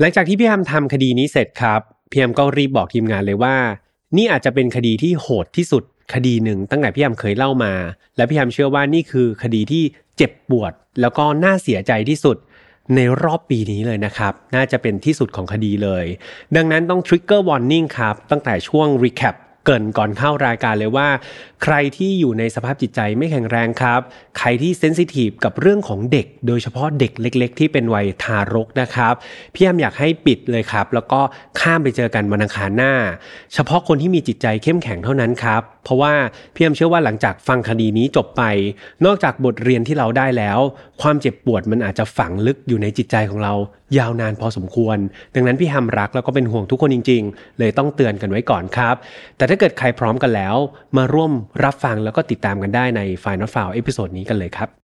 [0.00, 3.56] หลังจากที่พี่แฮมทำคดีนี้เสร็จครับพี่แฮมก็รีบบอกทีมงานเลยว่า
[4.16, 5.82] นี่อาจจะเป็นคดีที่โหดที่สุด
[6.14, 7.72] คดีหนึ่งตั้งแต่พี่แฮมเคยเล่ามา
[8.16, 9.82] และพี่แฮมเชื่อว่านี่คือคดีที่
[10.16, 12.36] เจ็บปวด แล้วก็น่าเสียใจที่สุด
[12.94, 16.04] ในรอบปีนี้เลยนะครับ น่าจะเป็นที่สุดของคดีเลย
[16.56, 19.34] ดังนั้นต้อง trigger warning ครับ ตั้งแต่ช่วง recap
[19.64, 21.08] เกินก่อนเข้ารายการเลยว่า
[21.62, 24.00] ใครที่อยู่ในสภาพจิตใจไม่แข็งแรงครับ
[24.38, 29.14] ใครที่เซนซิทีฟกับเรื่องของเด็ก โดยเฉพาะเด็กเล็ก ๆ ที่เป็นวัยทารกนะครับ
[29.54, 31.20] พี่แอมอยากให้ปิดเลยครับ แล้วก็
[31.60, 32.92] ข้ามไปเจอกันวันอังคารหน้า
[33.54, 36.14] เฉพาะคนที่มีจิตใจเข้มแข็งเท่านั้นครับ เพราะว่า
[36.54, 38.42] พี่แอมเชื่อว่าหลังจากฟังคดีนี้จบไป
[39.04, 40.58] นอกจากบทเรียนที่เราได้แล้ว
[41.02, 43.54] ความเจ็บปวดมันอาจจะฝังลึกอยู่ในจิตใจของเรา
[43.98, 44.98] ยาวนานพอสมควร
[45.34, 48.96] ดังนั้นพี่แอมรักแล้วก็เป็นห่วงทุกคนจริง ๆ เลยต้องเตือนกันไว้ก่อนครับ
[49.36, 50.56] แต่ถ้าเกิดใครพร้อมกันแล้ว
[50.96, 51.32] มาร่วม
[51.64, 54.83] รับฟังแล้วก็ติดตามกันได้ใน Final f i l e เอพิโซดนี้กันเลยครับ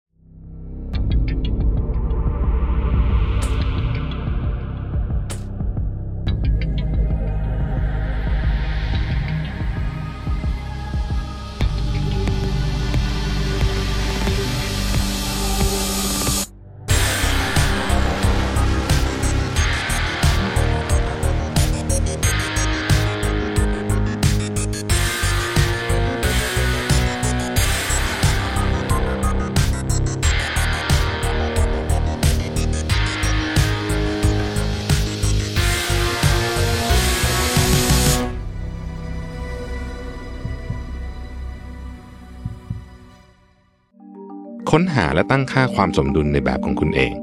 [44.78, 47.14] ค้นหาและตั้งค่าความสมดุลในแบบของคุณเอง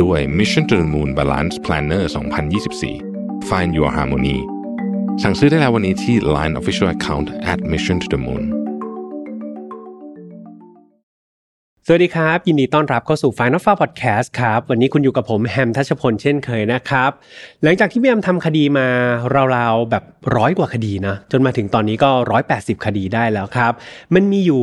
[0.00, 2.04] ด้วย Mission to the Moon Balance Planner
[2.74, 4.38] 2024 Find Your Harmony
[5.22, 8.44] สั่งซื้อได้แล้ววันนี้ที่ Line Official Account at Mission to the Moon
[11.88, 17.10] สวัสดีครับ ยินดีต้อนรับเข้าสู่ Final f a r Podcast ครับ วันนี้คุณอยู่กับผมแฮมทัชพลเช่นเคยนะครับ
[17.62, 18.86] หลังจากที่พี่แฮมทำคดีมา
[19.54, 20.04] ราวๆแบบ
[20.36, 22.10] ร้อยกว่าคดีนะ จนมาถึงตอนนี้ก็
[22.48, 23.72] 180 คดีได้แล้วครับ
[24.14, 24.62] มันมีอยู่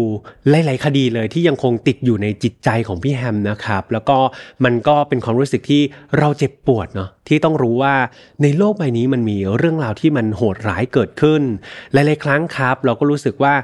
[0.50, 4.18] หลาย ๆ คดีเลยที่ยังคงติดอยู่ในจิตใจของพี่แฮมนะครับ แล้วก็
[4.66, 5.82] มันก็เป็นความรู้สึกที่
[6.18, 7.96] เราเจ็บปวดเนาะที่ต้องรู้ว่า
[8.42, 11.42] ในโลกใบนี้มันมีเรื่องราวที่มันโหดร้ายเกิดขึ้น
[11.94, 13.56] หลาย ๆ ครั้งครับ เราก็รู้สึกว่า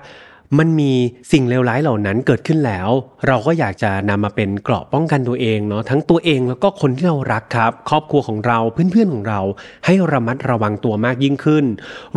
[0.57, 0.91] มันมี
[1.31, 2.89] สิ่งเลวร้ายเหล่านั้นเกิดขึ้นแล้ว
[3.27, 9.41] เราก็อยากจะนำมาเป็นเกราะป้องกันตัวเองเนาะทั้งตัวเองแล้วก็คนที่เรารักครับ ครอบครัวของเราเพื่อนๆของเรา
[9.85, 11.65] ให้ระมัดระวังตัวมากยิ่งขึ้น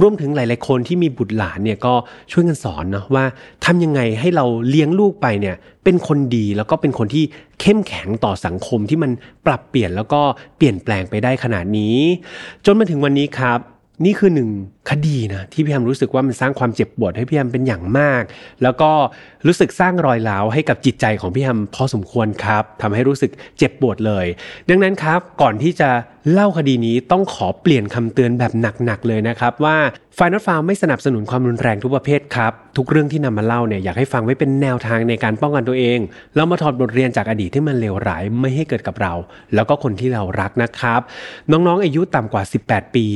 [0.01, 1.95] รวมถึงหลาย ๆ คนที่มีบุตรหลานเนี่ยก็
[2.33, 3.25] ช่วยกันสอนเนาะว่า
[3.65, 7.25] ทำยังไงให้เราเลี้ยงลูกไปเนี่ยเป็นคนดีแล้วก็เป็นคนที่
[7.61, 9.11] เข้มแข็งต่อสังคมที่มัน
[9.47, 10.21] ปรับเปลี่ยนแล้วก็
[10.57, 11.97] เปลี่ยนแปลงไปได้ขนาดนี้
[12.65, 13.61] จนมาถึงวันนี้ครับ
[14.05, 14.51] นี่คือหนึ่ง
[14.91, 18.23] คดีนะที่พี่แฮมรู้สึกว่ามันสร้างความเจ็บปวดให้พี่แฮมเป็นอย่างมาก
[18.63, 18.91] แล้วก็
[19.47, 24.27] รู้สึกสร้างรอยร้าวให้กับจิตใจของพี่แฮมพอสมควรครับทำให้รู้สึกเจ็บปวดเลย
[24.69, 25.91] ดังนั้นครับก่อนที่จะ
[26.33, 28.53] เล่าคดีนี้ต้องขอเปลี่ยนคำเตือนแบบ
[28.85, 29.77] หนักๆเลยนะครับว่า
[30.19, 35.99] f i n a l f a r m ไม่สนับสนุนความรุนแรงทุกประเภทครับทุกเรื่องที่นำมาเล่าเนี่ยอยากให้ฟังไว้เป็นแนวทางในการป้องกันตัวเอง
[36.35, 39.15] เรามาถอดบทเรียนจากอดีตที่มันเลวร้ายไม่ให้เกิดกับเรา
[39.55, 41.01] แล้วก็คนที่เรารักนะครับ
[41.51, 43.07] น้องๆอายุต่ำกว่า 18 ปี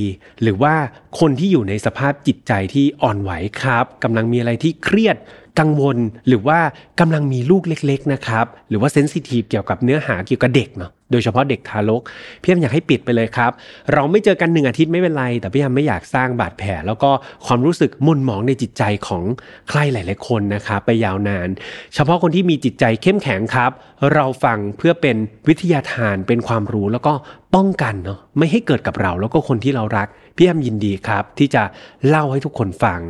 [0.43, 0.75] หรือว่า
[1.21, 3.31] คนที่อยู่ในสภาพจิตใจที่อ่อนไหว
[3.62, 5.16] ครับกำลังมีอะไรที่เครียด
[5.59, 6.59] กังวลหรือว่า
[7.00, 12.03] กำลังมีลูกเล็ก ๆ นะครับ หรือว่าเซนซิทีฟเกี่ยวกับเนื้อหาเกี่ยวกับเด็กเนาะ โดยเฉพาะเด็กทารก
[12.43, 13.53] พี่แอมอยากให้ปิดไปเลยครับ
[13.93, 17.11] เราไม่เจอกันหนึ่งอาทิตย์ไม่เป็นไร แต่พี่แอมไม่อยากสร้างบาดแผล แล้วก็
[17.47, 19.22] ความรู้สึกมุ่นหมองในจิตใจของ
[19.69, 21.49] ใครหลาย ๆ คนนะครับไปยาวนาน
[21.95, 23.71] เฉพาะคนที่มีจิตใจเข้มแข็งครับ
[24.15, 25.16] เราฟังเพื่อเป็น
[25.49, 27.12] วิทยาทานเป็นความรู้แล้วก็
[27.55, 31.62] ป้องกันเนาะไม่ให้เกิดกับเราแล้วก็คนที่เรารักพี่แอมยินดีครับ ที่จะ
[32.09, 33.00] เล่าให้ทุกคนฟัง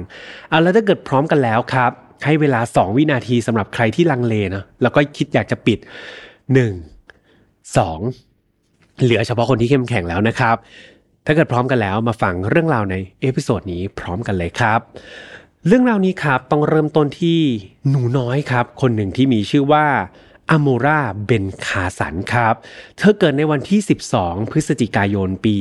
[0.49, 1.93] เอาแล้วถ้าเกิดพร้อมกันแล้วครับ
[2.25, 6.96] ให้เวลา 2 วินาทีสำหรับใครที่ลังเลนะแล้วก็คิดอยากจะปิด 1
[7.75, 10.57] 2 เหลือเฉพาะคนที่เข้มแข็งแล้วนะครับ
[11.27, 14.81] ถ้าเกิดพร้อมกันแล้วมาฟังเรื่องราวใน episode นี้พร้อมกันเลยครับ
[15.67, 17.41] เรื่องราวนี้ครับต้องเริ่มต้นที่
[17.91, 19.87] หนูน้อยครับ คนหนึ่งที่มีชื่อว่า
[20.51, 22.55] อโมราเบนคาสันครับ
[22.97, 23.81] เธอเกิดในวันที่
[24.17, 25.55] 12 พฤศจิกายนปี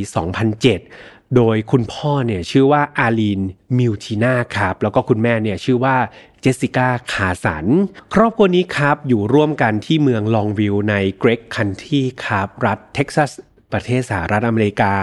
[0.60, 3.42] 2007 โดยคุณพ่อเนี่ยชื่อว่าอาลีน
[3.78, 5.96] มิวทีนาครับ แล้วก็คุณแม่เนี่ยชื่อว่า
[6.42, 7.66] เจสสิก้าคาสัน
[8.14, 13.32] ครอบครัวนี้ครับอยู่ร่วมกันที่เมืองลองวิวใน Gregg County ครับรัฐเท็กซัส
[13.72, 14.94] ประเทศสหรัฐอเมริกา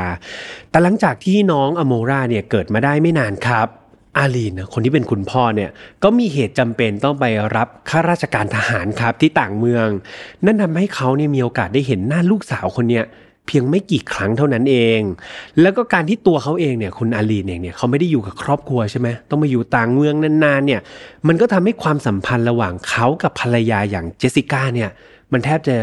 [0.71, 3.69] แต่หลังจากที่น้องอโมราเนี่ยเกิดมาได้ไม่นานครับ
[4.19, 5.71] อาลีนคนที่เป็นคุณพ่อเนี่ย
[6.03, 7.25] ก็มีเหตุจำเป็นต้องไป
[7.57, 9.89] รับข้าราชการทหารครับที่ต่างเมือง
[10.45, 13.05] นั่นทำให้เขาเนี่ยมีโอกาสได้เห็นหน้าลูกสาวคนเนี้ย
[13.47, 15.01] เพียงไม่กี่ครั้งเท่านั้นเอง
[15.61, 20.81] แล้วก็การที่ตัวเขาเองเนี่ยคุณอาลีนเองเนี่ยเขาไม่ได้อยู่กับครอบครัวใช่ไหมต้องมาอยู่ต่างเมืองนานๆเนี่ย
[21.29, 24.91] มันก็ทำให้ความสัมพันธ์ระหว่างเขากับภรรยาอย่างเจสสิก้าเนี่ย
[25.33, 25.77] มันแทบจะ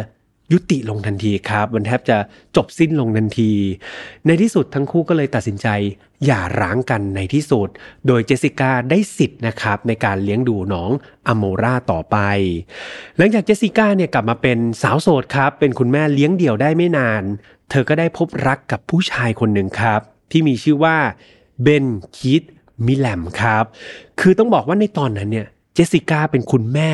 [0.51, 2.17] ยุติลงทันทีครับ มันแทบจะ
[2.55, 3.51] จบสิ้นลงทันที
[4.27, 5.67] ในที่สุดทั้งคู่ก็เลยตัดสินใจ
[6.25, 7.69] หย่าร้างกันในที่สุด
[8.07, 10.91] โดยเจสสิก้าได้สิทธิ์นะครับในการเลี้ยงดูน้อง
[11.27, 12.17] อโมราต่อไป
[13.17, 17.23] หลังจากเจสสิก้าเนี่ยกลับมาเป็นสาวโสดครับ เป็นคุณแม่เลี้ยงเดี่ยวได้ไม่นาน
[17.69, 20.01] เธอก็ได้พบรักกับผู้ชายคนหนึ่งครับ
[20.31, 20.97] ที่มีชื่อว่า
[21.61, 21.85] เบน
[22.17, 22.43] คิด
[22.85, 23.63] มิแลมครับ
[24.19, 26.91] คือต้องบอกว่าในตอนนั้นเนี่ยเจสสิก้าเป็นคุณแม่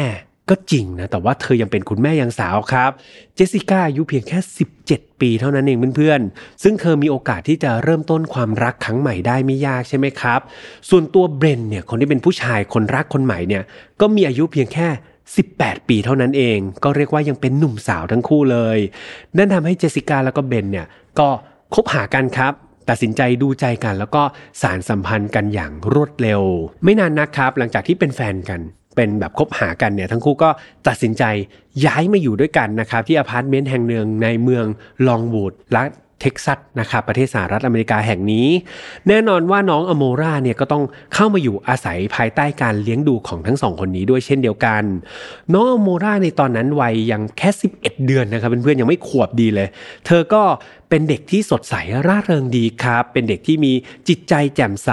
[0.50, 2.92] ก็จริงนะ แต่ว่าเธอยังเป็นคุณแม่ยังสาวครับ
[3.36, 4.40] เจสสิก้าอายุเพียงแค่
[4.80, 10.40] 17 ปีเท่านั้นเองเพื่อนๆ ซึ่งเธอมีโอกาสที่จะเริ่มต้นความรักครั้งใหม่ได้ไม่ยากใช่ไหมครับ
[10.90, 13.64] ส่วนตัวเบรนเนี่ยคนที่เป็นผู้ชายคนรักคนใหม่เนี่ย
[14.02, 14.88] ก็มีอายุเพียงแค่
[15.40, 18.78] 18 ปีเท่านั้นเอง ก็เรียกว่ายังเป็นหนุ่มสาวทั้งคู่เลย
[19.38, 20.88] นั่นทำให้เจสสิก้าแล้วก็เบนเนี่ย
[21.20, 21.30] ก็
[21.74, 22.54] คบหากันครับ
[22.90, 24.24] ตัดสินใจดูใจกันแล้วก็
[24.62, 26.42] สานสัมพันธ์กันอย่างรวดเร็ว
[26.84, 28.62] ไม่นานนักครับ หลังจากที่เป็นแฟนกัน
[28.96, 30.50] เป็นแบบคบหากันเนี่ยทั้งคู่ก็
[30.88, 31.24] ตัดสินใจ
[31.86, 34.66] ย้ายมาอยู่ด้วยกันนะครับที่อพาร์ตเมนต์แห่งหนึ่งในเมือง
[35.08, 35.90] ลองวิวรัฐ
[36.22, 38.48] เท็กซัสนะครับประเทศสหรัฐอเมริกาแห่งนี้
[39.08, 40.84] แน่นอนว่าน้องอโมราเนี่ยก็ต้อง
[41.14, 44.84] เข้ามาอยู่อาศัยภายใต้การเลี้ยงดูของทั้งสองคนนี้ด้วยเช่นเดียวกัน
[45.54, 49.68] น้องอโมราในตอนนั้นวัยยังแค่ 11 เดือนนะครับเพื่อนๆยังไม่ขวบดีเลย
[50.06, 50.44] เธอก็
[50.90, 51.76] เป็นเด็กที่สดใส
[52.08, 53.74] ร่าเริงดีครับ เป็นเด็กที่มี
[54.08, 54.92] จิตใจแจ่มใส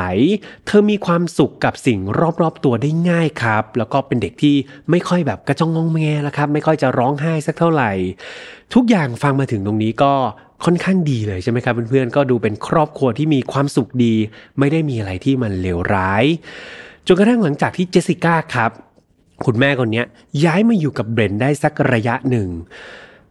[0.66, 1.98] เธอมีความสุขกับสิ่ง
[2.40, 4.54] รอบๆตัวได้ง่ายครับ แล้วก็เป็นเด็กที่
[4.90, 7.90] ไม่ค่อยแบบกระจองงองแงแล้วครับ ไม่ค่อยจะร้องไห้สักเท่าไหร่
[8.74, 10.12] ทุกอย่างฟังมาถึงตรงนี้ก็
[10.64, 14.14] ค่อนข้างดีเลยใช่ไหมครับเพื่อนๆก็ดูเป็นครอบครัวที่มีความสุขดี
[14.58, 16.24] ไม่ได้มีอะไรที่มันเลวร้าย
[17.06, 18.70] จนกระทั่งหลังจากที่เจสสิก้าครับ
[19.46, 20.02] คุณแม่คนนี้
[20.44, 22.48] ย้ายมาอยู่กับเบรนได้สักระยะหนึ่ง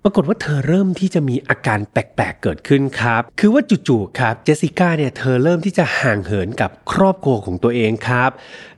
[0.03, 8.31] ปรากฏว่าเธอเริ่มที่จะมีอาการแปลกๆเกิดขึ้นครับ คือว่าจู่ๆครับเจสสิก้าเนี่ยเธอเริ่มที่จะห่างเหินกับครอบครัวของตัวเองครับ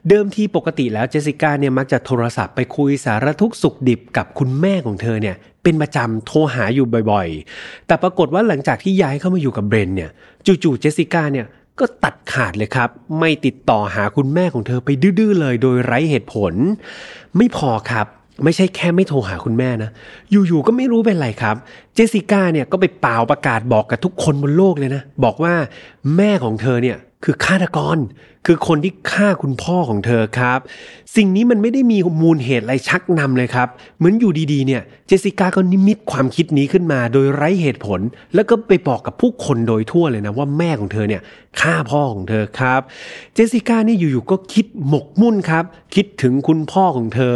[0.08, 10.10] เดิมทีปกติแล้วเจสสิก้าเนี่ยมักจะโทรศัพท์ไปคุยสารทุกสุขดิบกับคุณแม่ของเธอเนี่ย เป็นประจำโทรหาอยู่บ่อยๆ แต่ปรากฏว่าหลังจากที่ย้ายเข้ามาอยู่กับเบรนเนี่ย
[10.46, 11.46] จู่ๆเจสสิก้าเนี่ย
[11.80, 12.88] ก็ตัดขาดเลยครับ
[13.20, 16.52] ไม่ติดต่อหาคุณแม่ของเธอไปดื้อๆเลยโดยไร้เหตุผล
[17.36, 18.06] ไม่พอครับ
[18.44, 19.90] ไม่ใช่แค่ไม่โทรหาคุณแม่นะ
[20.30, 21.56] อยู่ๆก็ไม่รู้เป็นไรครับ
[21.94, 25.54] เจสสิก้าเนี่ยก็ไปเป่าประกาศบอกกับทุกคนบนโลกเลยนะ บอกว่า
[26.16, 27.98] แม่ของเธอเนี่ย คือฆาตกร
[28.46, 30.60] คือคนที่ฆ่าคุณพ่อของเธอครับ
[31.16, 33.68] สิ่งนี้มันไม่ได้มีมูลเหตุอะไรชักนำเลยครับ
[33.98, 38.00] เหมือนอยู่ดีๆเนี่ยเจสสิก้าก็นิมิตความคิดนี้ขึ้นมา โดยไร้เหตุผล
[38.34, 41.22] แล้วก็ไปบอกกับผู้คนโดยทั่วเลยนะว่าแม่ของเธอเนี่ย
[41.60, 42.80] ฆ่าพ่อของเธอครับ
[43.34, 47.34] เจสสิก้านี่อยู่ๆก็คิดหมกมุ่นครับ คิดถึงคุณพ่อของเธอ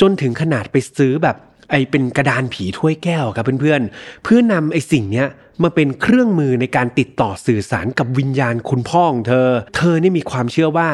[0.00, 1.36] จนถึงขนาดไปซื้อแบบ
[1.70, 5.28] ไอเป็นกระดานผีถ้วยแก้วครับเพื่อนๆ เพื่อนำไอสิ่งเนี้ย
[5.62, 10.88] มาเป็นเครื่องมือในการติดต่อสื่อสารกับวิญญาณคุณพ่อของเธอ เธอนี่มีความเชื่อว่า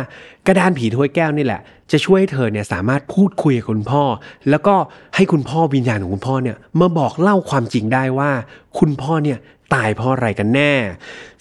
[0.47, 1.61] กระดานผีถ้วยแก้วนี่แหละ
[1.93, 4.03] จะช่วยให้เธอเนี่ยสามารถพูดคุยกับคุณพ่อ
[4.51, 4.75] แล้วก็
[5.15, 8.31] ให้คุณพ่อวิญญาณของคุณพ่อเนี่ยมาบอกเล่าความจริงได้ว่า
[8.79, 9.39] คุณพ่อเนี่ย
[9.75, 10.73] ตายเพราะอะไรกันแน่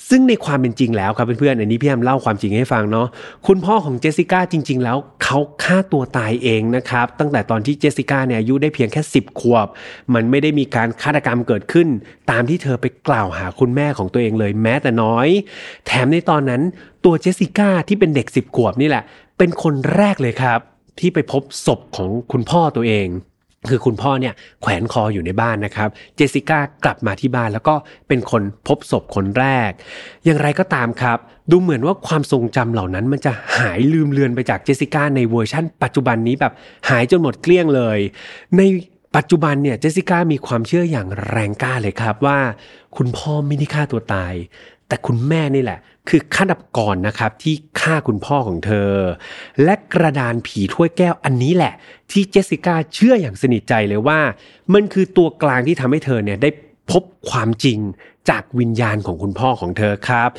[0.10, 3.08] ซึ่งในความเป็นจริงแล้วครับเพื่อนๆอันนี้พี่แอมเล่าความจริงให้ฟังเนาะ
[3.48, 9.68] คุณพ่อของเจสสิก้าจริง ๆ แล้วเขาฆ่าตัวตายเองนะครับ ตั้งแต่ตอนที่เจสสิก้าเนี่ยอายุได้เพียงแค่ 10 ขวบ
[10.14, 11.88] มันไม่ได้มีการฆาตกรรมเกิดขึ้น
[12.32, 15.28] ตามที่เธอไปกล่าวหาคุณแม่ของตัวเองเลยแม้แต่น้อย
[15.86, 16.62] แถมในตอนนั้น
[17.06, 19.04] ตัวเจสสิก้าที่เป็นเด็ก 10 ขวบนี่แหละ
[19.38, 20.60] เป็นคนแรกเลยครับ
[21.00, 23.08] ที่ไปพบศพของคุณพ่อตัวเอง
[23.70, 27.76] คือคุณพ่อเนี่ยแขวนคออยู่ในบ้านนะครับ เจสสิก้ากลับมาที่บ้านแล้วก็
[28.08, 29.72] เป็นคนพบศพคนแรก
[30.26, 31.18] อย่างไรก็ตามครับ
[31.52, 36.54] ดูเหมือนว่าความทรงจำเหล่านั้น มันจะหายลืมเลือนไปจากเจสสิก้าในเวอร์ชั่นปัจจุบันนี้แบบ
[36.90, 38.00] หายจนหมดเกลี้ยงเลย
[38.58, 38.62] ใน
[39.16, 42.40] ปัจจุบันเนี่ยเจสสิก้ามีความเชื่ออย่างแรงกล้าเลยครับว่า
[42.98, 44.34] คุณพ่อไม่ได้ฆ่าตัวตาย
[44.88, 48.92] แต่คุณแม่นี่แหละ คือฆาตกรนะครับที่ฆ่าคุณพ่อของเธอ
[49.64, 51.74] และกระดานผีถ้วยแก้วอันนี้แหละ
[52.12, 54.20] ที่เจสสิก้าเชื่ออย่างสนิทใจเลยว่า
[54.74, 56.50] มันคือตัวกลางที่ทำให้เธอเนี่ยได้
[56.92, 57.80] พบความจริง
[58.30, 60.30] จากวิญญาณของคุณพ่อของเธอครับ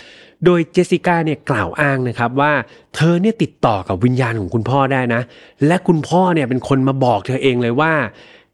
[0.45, 2.53] โดยเจสสิก้าเนี่ยกล่าวอ้างนะครับว่า
[2.95, 5.23] เธอเนี่ยติดต่อกับวิญญาณของคุณพ่อได้นะ
[5.67, 7.93] และคุณพ่อเนี่ยเป็นคนมาบอกเธอเองเลยว่า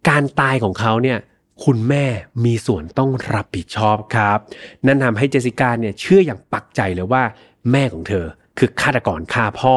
[0.08, 1.18] การตายของเขาเนี่ย
[1.64, 2.04] คุณแม่
[2.44, 4.38] มีส่วนต้องรับผิดชอบครับ
[4.86, 7.22] นั่นทำให้เจสิก้าเนี่ยเชื่ออย่างปักใจเลยว่า
[7.70, 8.26] แม่ของเธอ
[8.58, 9.76] คือฆาตกรฆ่าพ่อ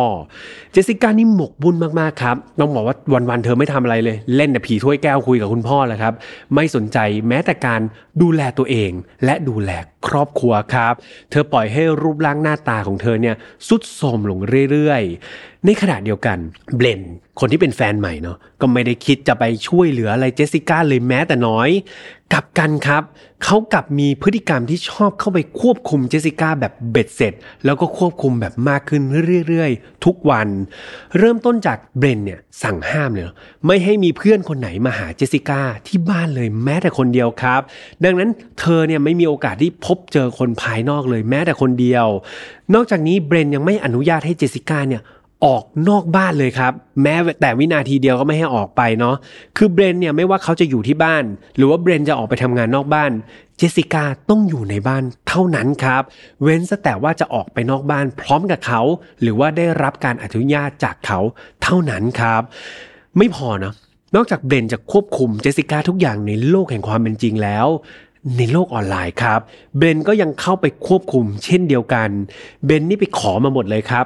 [0.71, 2.95] เจสสิก้านี่หมกบุญมากๆครับ ต้องบอกว่า
[3.29, 6.13] วันๆเธอไม่ทำอะไรเลย เล่นแต่ผีถ้วยแก้วคุยกับคุณพ่อแหละครับ
[6.55, 7.81] ไม่สนใจแม้แต่การ
[8.21, 8.91] ดูแลตัวเอง
[9.25, 9.71] และดูแล
[10.07, 10.93] ครอบครัวครับ
[11.29, 13.35] เธอปล่อยให้รูปร่างหน้าตาของเธอเนี่ย
[13.67, 14.39] สุดโทรมลง
[14.71, 16.38] เรื่อยๆ ในขณะเดียวกัน
[16.75, 17.01] เบลน
[17.39, 21.69] คนที่เป็นแฟนใหม่เนาะก็ไม่ได้คิดจะไปช่วยเหลืออะไรเจสสิก้าเลยแม้แต่น้อย
[22.33, 23.03] กลับกันครับ
[23.43, 27.33] เขากลับมีพฤติกรรมที่ชอบเข้าไปควบคุมเจสสิก้าแบบเบ็ดเสร็จ
[27.65, 29.01] แล้วก็ควบคุมแบบมากขึ้น
[29.47, 30.47] เรื่อยๆ ทุกวัน
[31.17, 33.25] เริ่มต้นจากเบรนเนี่ยสั่งห้ามเลย
[33.65, 37.61] ไม่ให้มีเพื่อนคนไหนมาหาเจสสิก้าที่บ้านเลยแม้แต่คนเดียวครับ
[38.03, 42.07] ดัดังนั้นเธอเนี่ยไม่มีโอกาสที่พบเจอคนภายนอกเลยแม้แต่คนเดียว
[42.73, 45.03] นอกจากนี้เบรนยังไม่อนุญาตให้เจสสิก้าเนี่ย
[45.45, 46.73] ออกนอกบ้านเลยครับ
[47.03, 49.15] แม้แต่วินาทีเดียวก็ไม่ให้ออกไปเนาะ
[49.57, 51.23] คือเบรนเนี่ยไม่ว่าเขาจะอยู่ที่บ้าน
[51.55, 53.11] หรือว่าเบรนจะออกไปทำงานนอกบ้าน
[53.57, 56.03] เจสสิก้าต้องอยู่ในบ้านเท่านั้นครับ
[56.41, 58.81] เว้นแต่ว่าจะออกไปนอกบ้านพร้อมกับเขา
[59.21, 61.19] หรือว่าได้รับการอนุญาตจากเขา
[61.63, 62.41] เท่านั้นครับ
[63.17, 63.73] ไม่พอนะ
[64.15, 67.67] นอกจากเบนจะควบคุมเจสสิก้าทุกอย่างในโลกแห่งความเป็นจริงแล้ว
[68.37, 69.39] ในโลกออนไลน์ครับ
[69.77, 72.09] เบนก็ยังเข้าไปควบคุมเช่นเดียวกัน
[72.65, 74.03] เบนนี่ไปขอมาหมดเลยครั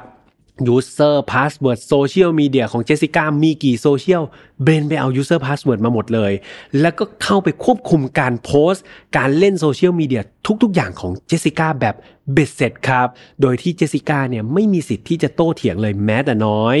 [0.66, 4.22] user password โซเชียลมีเดียของเจสสิก้ามีกี่โซเชียล
[4.62, 6.32] เบนไปเอา user password มาหมดเลย
[6.80, 8.84] แล้วก็เข้าไปควบคุมการโพสต์
[9.16, 10.22] การเล่นโซเชียลมีเดีย
[10.62, 11.94] ทุกๆอย่างของเจสสิก้าแบบ
[12.32, 13.08] เบ็ดเสร็จครับ
[13.40, 16.78] โดยที่เจสสิก้าเนี่ยไม่มีสิทธิ์ที่จะโต้เถียงเลยแม้แต่น้อย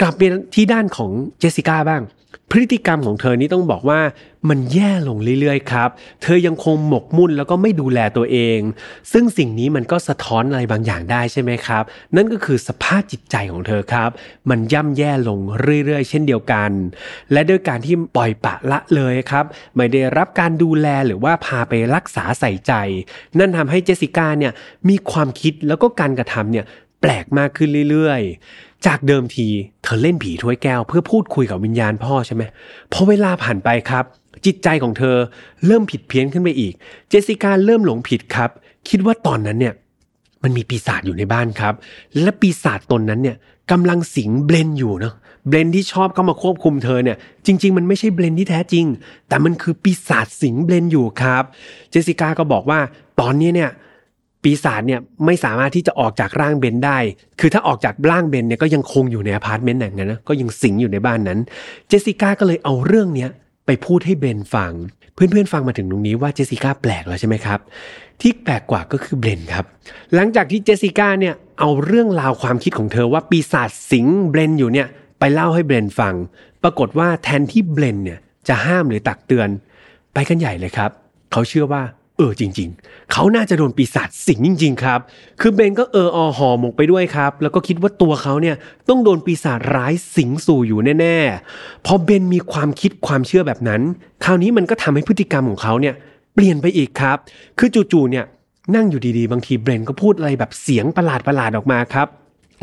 [0.00, 0.22] กลับไป
[0.54, 2.02] ที่ด้านของเจสสิก้าบ้าง
[2.50, 4.00] พฤติกรรมของเธอนี่ต้องบอกว่า
[4.48, 5.90] มันแย่ลงเรื่อยๆครับ
[6.22, 8.58] เธอยังคงหมกมุ่นแล้วก็ไม่ดูแลตัวเอง
[9.12, 11.82] ซึ่งสิ่งนี้มันก็สะท้อนอะไรบางอย่างได้ใช่ไหมครับ
[12.16, 14.10] นั่นก็คือสภาพจิตใจของเธอครับ
[14.50, 15.38] มันย่ำแย่ลง
[15.84, 16.70] เรื่อยๆ เช่นเดียวกัน
[17.32, 19.44] และด้วยการที่ปล่อยปะละเลยครับ
[19.76, 22.72] ไม่ได้รับการดูแลหรือว่าพาไปรักษาใส่ใจ
[23.38, 24.52] นั่นทำให้เจสสิก้าเนี่ย
[24.88, 26.64] มีความคิดแล้วก็การกระทำเนี่ย
[27.06, 29.46] แปลกมากขึ้นเรื่อยๆ จากเดิมที
[29.82, 32.42] เธอเล่นผีถ้วยแก้ว เพื่อพูดคุยกับวิญญาณพ่อใช่ไหม
[32.92, 34.04] พอเวลาผ่านไปครับ
[34.46, 35.16] จิตใจของเธอ
[35.66, 36.74] เริ่มผิดเพี้ยนขึ้นไปอีก
[37.08, 38.50] เจสสิก้าเริ่มหลงผิดครับ
[38.88, 39.74] คิดว่าตอนนั้นเนี่ย
[40.42, 41.74] มันมีปีศาจอยู่ในบ้านครับ
[42.20, 43.36] และปีศาจตนนั้นเนี่ย
[43.70, 45.14] กำลังสิงเบลนอยู่เนาะ
[45.48, 48.86] เบลนที่ชอบเข้ามาควบคุมเธอเนี่ยจริง ๆ มันไม่ใช่เบลนที่แท้จริง
[49.28, 51.42] แต่มันคือปีศาจสิงเบลนอยู่ครับ
[51.90, 52.80] เจสสิก้าก็บอกว่า
[53.20, 53.70] ตอนนี้เนี่ย
[54.44, 56.98] ปีศาจเนี่ยไม่สามารถที่จะออกจากร่างเบนได้
[57.40, 61.38] คือถ้าออกจากร่างเบนเนี่ยก็ยังคงอยู่ในอพาร์ตเมนต์อย่างนั้นนะ ก็ยังสิงอยู่ในบ้านนั้น
[61.88, 63.30] เจสสิก้าก็เลยเอาเรื่องเนี้ย
[63.66, 64.72] ไปพูดให้เบนฟัง
[65.14, 67.58] เพื่อนๆฟังมาถึงตรงนี้ว่าเจสสิก้าแปลกแล้วใช่ไหมครับ
[68.20, 69.64] ที่แปลกกว่าก็คือเบนครับ
[70.14, 74.86] หลังจากที่เจสสิก้าเนี่ยเอาเรื่องราวความคิดของเธอว่าปีศาจสิงเบนอยู่เนี่ย
[75.18, 76.14] ไปเล่าให้เบนฟัง
[76.62, 79.48] ปรากฏว่าแทนที่เบนเนี่ยจะห้ามหรือตักเตือน
[80.14, 80.90] ไปกันใหญ่เลยครับ
[81.32, 81.82] เขาเชื่อว่า
[82.16, 85.00] เออจริง ๆ เขาน่าจะโดนปีศาจสิงจริง ๆ ครับ
[85.40, 88.56] คือเบนก็เอออหอหมกไปด้วยครับ แล้วก็คิดว่าตัวเขาเนี่ย
[88.88, 93.80] ต้องโดนปีศาจร้ายสิงสู่อยู่แน่ๆ พอเบนมีความคิดความเชื่อแบบนั้น
[94.24, 95.94] คราวนี้มันก็ทำให้พฤติกรรมของเขาเนี่ย
[96.34, 97.18] เปลี่ยนไปอีกครับ
[97.58, 98.24] คือจู่ๆเนี่ย
[98.74, 101.08] นั่งอยู่ดีๆ บางทีเบนก็พูดอะไรแบบเสียงประห
[101.40, 102.08] ลาดๆออกมาครับ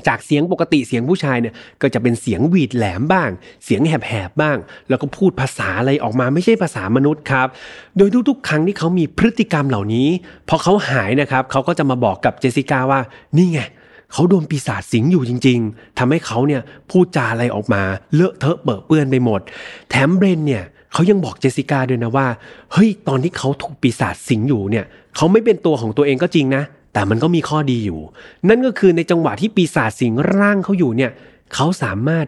[0.08, 3.30] จากเสียงปกติเสียงผู้ชายเนี่ยก็จะเป็นเสียงหวีดแหลมบ้าง
[3.66, 4.58] เสียงแหบๆบ้าง
[4.90, 7.48] แล้วก็พูดภาษาอะไรออกมาไม่ใช่ภาษามนุษย์ครับ
[7.98, 10.08] โดยทุกๆ ครั้งที่เขามีพฤติกรรมเหล่านี้
[10.50, 13.00] พอเขาหายนะครับเขาก็จะมาบอกกับเจสสิก้าว่า
[13.38, 13.62] นี่ไง
[14.14, 19.42] เขาโดนปีศาจสิงอยู่จริง ๆทำให้เขาเนี่ยพูดจาอะไรออกมาเลอะเทอะเปื้อเปื้อนไปหมด
[19.90, 22.28] แถมเบรนเนี่ยเขายังบอกเจสสิก้าด้วยนะว่า
[22.74, 28.00] เฮ้ยตอนที่เขาถูกปีศาจสิงอยู่เนี่ยเขาไม่เป็นตัวของตัวเองก็จริงนะ แต่มันก็มีข้อดีอยู่
[28.50, 31.12] นั่นก็คือในจังหวะที่ปีศาจสิงร่างเขาอยู่เนี่ย
[31.54, 32.26] เขาสามารถ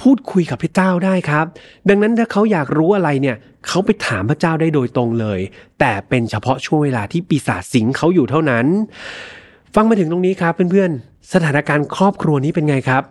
[0.00, 1.46] พูดคุยกับพระเจ้าได้ครับ
[1.88, 5.40] ดังนั้นถ้าเขาอยากรู้อะไรเนี่ยเขาไปถามพระเจ้าได้โดยตรงเลย
[5.80, 8.66] แต่เป็นเฉพาะช่วงเวลาที่ปีศาจสิงเขาอยู่เท่านั้น
[9.74, 13.02] ฟังมาถึงตรงนี้ครับเพื่อนๆ สถานการณ์ครอบครัวนี้เป็นไงครับ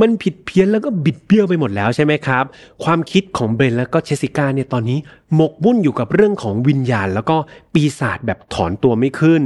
[0.00, 2.44] มันผิดเพี้ยนแล้วก็บิดเบี้ยวไปหมดแล้วใช่ไหมครับ
[2.84, 4.98] ความคิดของเบนแล้วก็เชสิก้าเนี่ยตอนนี้
[5.34, 7.36] หมกมุ่นอยู่กับเรื่องของวิญญาณ แล้วก็
[7.72, 9.42] ปีศาจแบบถอนตัวไม่ขึ้น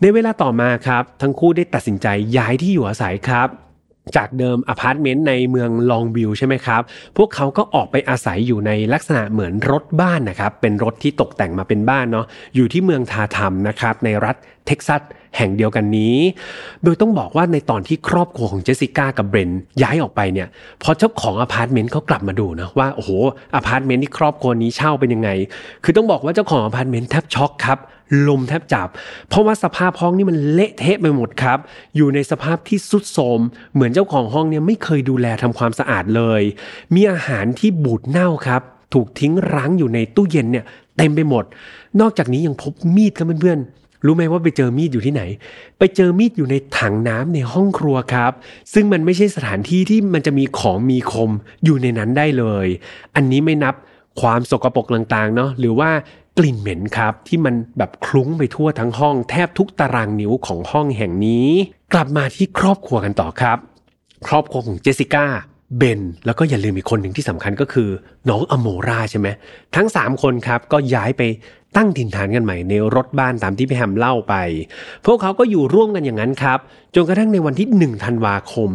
[0.00, 3.48] ในเวลาต่อมาครับ ทั้งคู่ได้ตัดสินใจย้ายที่อยู่อาศัยครับ
[4.16, 6.82] จากเดิมอพาร์ตเมนต์ในเมืองลองวิวใช่ไหมครับ
[7.16, 14.36] พวกเขาก็ออกไปอาศัยอยู่ในลักษณะเหมือนรถบ้านนะครับ เป็นรถที่ตกแต่งมาเป็นบ้านเนาะอยู่ที่เมืองทาทัมนะครับ ในรัฐ
[14.66, 15.02] เท็กซัส
[15.36, 16.16] แห่งเดียวกันนี้
[16.84, 19.50] โดยต้องบอกว่าในตอนที่ครอบครัวของเจสสิก้ากับเบรน
[19.82, 20.48] ย้ายออกไปเนี่ย
[20.82, 23.10] พอเจ้าของอพาร์ตเมนต์เขากลับมาดูนะว่าโอ้โห
[23.54, 25.30] อพาร์ตเมนต์ที่ครอบครัวนี้เช่าเป็นยังไง
[25.84, 27.78] คือต้องบอกว่าเจ้าของอพาร์ตเมนต์แทบช็อกครับ
[28.28, 28.88] ลมแทบจับ
[29.28, 31.58] เพราะว่าสภาพห้องนี่มันเละเทะไปหมดครับ
[31.96, 33.40] อยู่ในสภาพที่ทรุดโทรม
[33.74, 36.42] เหมือนเจ้าของห้องเนี่ยไม่เคยดูแลทำความสะอาดเลย
[36.94, 38.62] มีอาหารที่บูดเน่าครับ
[38.94, 40.64] ถูกทิ้งร้างอยู่ในตู้เย็นเนี่ย
[40.96, 41.44] เต็มไปหมด
[42.00, 43.60] นอกจากนี้ยังพบมีดครับเพื่อน
[44.06, 45.22] รู้ไหมว่าไปเจอมีดอยู่ที่ไหน
[45.78, 48.32] ไปเจอมีดอยู่ในถังน้ำในห้องครัวครับ
[48.74, 51.30] ซึ่งมันไม่ใช่สถานที่ที่มันจะมีของมีคม
[51.64, 52.66] อยู่ในนั้นได้เลย
[53.14, 53.74] อันนี้ไม่นับ
[54.20, 55.90] ความสกปรกต่างๆเนาะหรือว่า
[56.38, 61.48] กลิ่นเหม็นครับ ที่มันแบบคลุ้งไปทั่วทั้งห้องแทบทุกตารางนิ้วของห้องแห่งนี้
[61.92, 63.58] กลับมาที่ครอบครัวกันต่อครับ
[64.26, 65.26] ครอบครัวของเจสสิก้า
[65.76, 67.88] เบนแล้วก็อย่าลืมอีกคนหนึ่งที่สำคัญก็คือ
[68.28, 69.28] น้องอโมราใช่ไหม
[69.74, 71.22] ทั้ง 3 คนครับก็ย้ายไป
[71.76, 74.34] ตั้งถิ่นฐานกันใหม่ในรถบ้านตามที่พี่แฮมเล่าไป
[75.06, 76.58] พวกเขาก็อยู่ร่วมกันอย่างนั้นครับ
[76.94, 78.70] จนกระทั่งในวันที่1ธันวาคม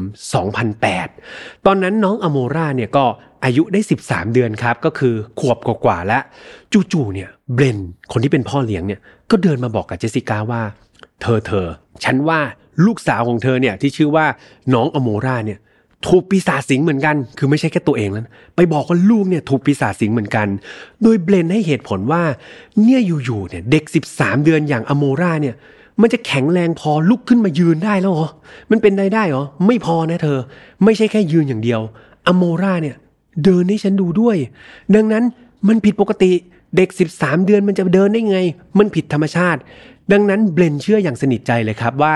[0.79, 3.05] 2008 ตอนนั้นน้องอโมราเนี่ยก็
[3.43, 6.23] อายุได้ 13 เดือนครับ ก็คือขวบกว่าๆแล้ว
[6.91, 7.77] จู่ๆเนี่ยเบรน
[8.11, 8.99] คนที่เป็นพ่อเลี้ยงเนี่ย
[9.31, 10.61] ก็เดินมาบอกกับเจสสิก้าว่า
[11.21, 11.67] เธอเธอ
[12.03, 12.39] ฉันว่า
[12.85, 14.25] ลูกสาวของเธอเนี่ยที่ชื่อว่า
[14.73, 15.59] น้องอโมราเนี่ย
[16.07, 18.23] ถูกปีศาจสิงเหมือนกัน คือไม่ใช่แค่ตัวเองแล้ว
[18.55, 20.47] ไปบอกว่าลูกเนี่ยถูกปีศาจสิงเหมือนกัน
[21.03, 22.23] โดยเบลนให้เหตุผลว่า
[22.83, 25.55] เนี่ยอยู่ๆเนี่ยเด็ก 13 เดือนอย่างอโมราเนี่ย
[26.01, 28.29] มันจะแข็งแรงพอลุกขึ้นมายืนได้แล้วเหรอ
[28.71, 30.39] มันเป็นได้ได้เหรอ ไม่พอนะเธอ
[30.83, 31.81] ไม่ใช่แค่ยืนอย่างเดียว
[32.27, 32.95] อโมราเนี่ย
[33.43, 34.37] เดินให้ฉันดูด้วย
[34.95, 35.23] ดังนั้น
[35.67, 36.31] มันผิดปกติ
[36.77, 38.39] เด็ก 13 เดือนมันจะเดินได้ไง
[38.77, 39.59] มันผิดธรรมชาติ
[40.11, 42.15] ดังนั้นเบลนเชื่ออย่างสนิทใจเลยครับว่า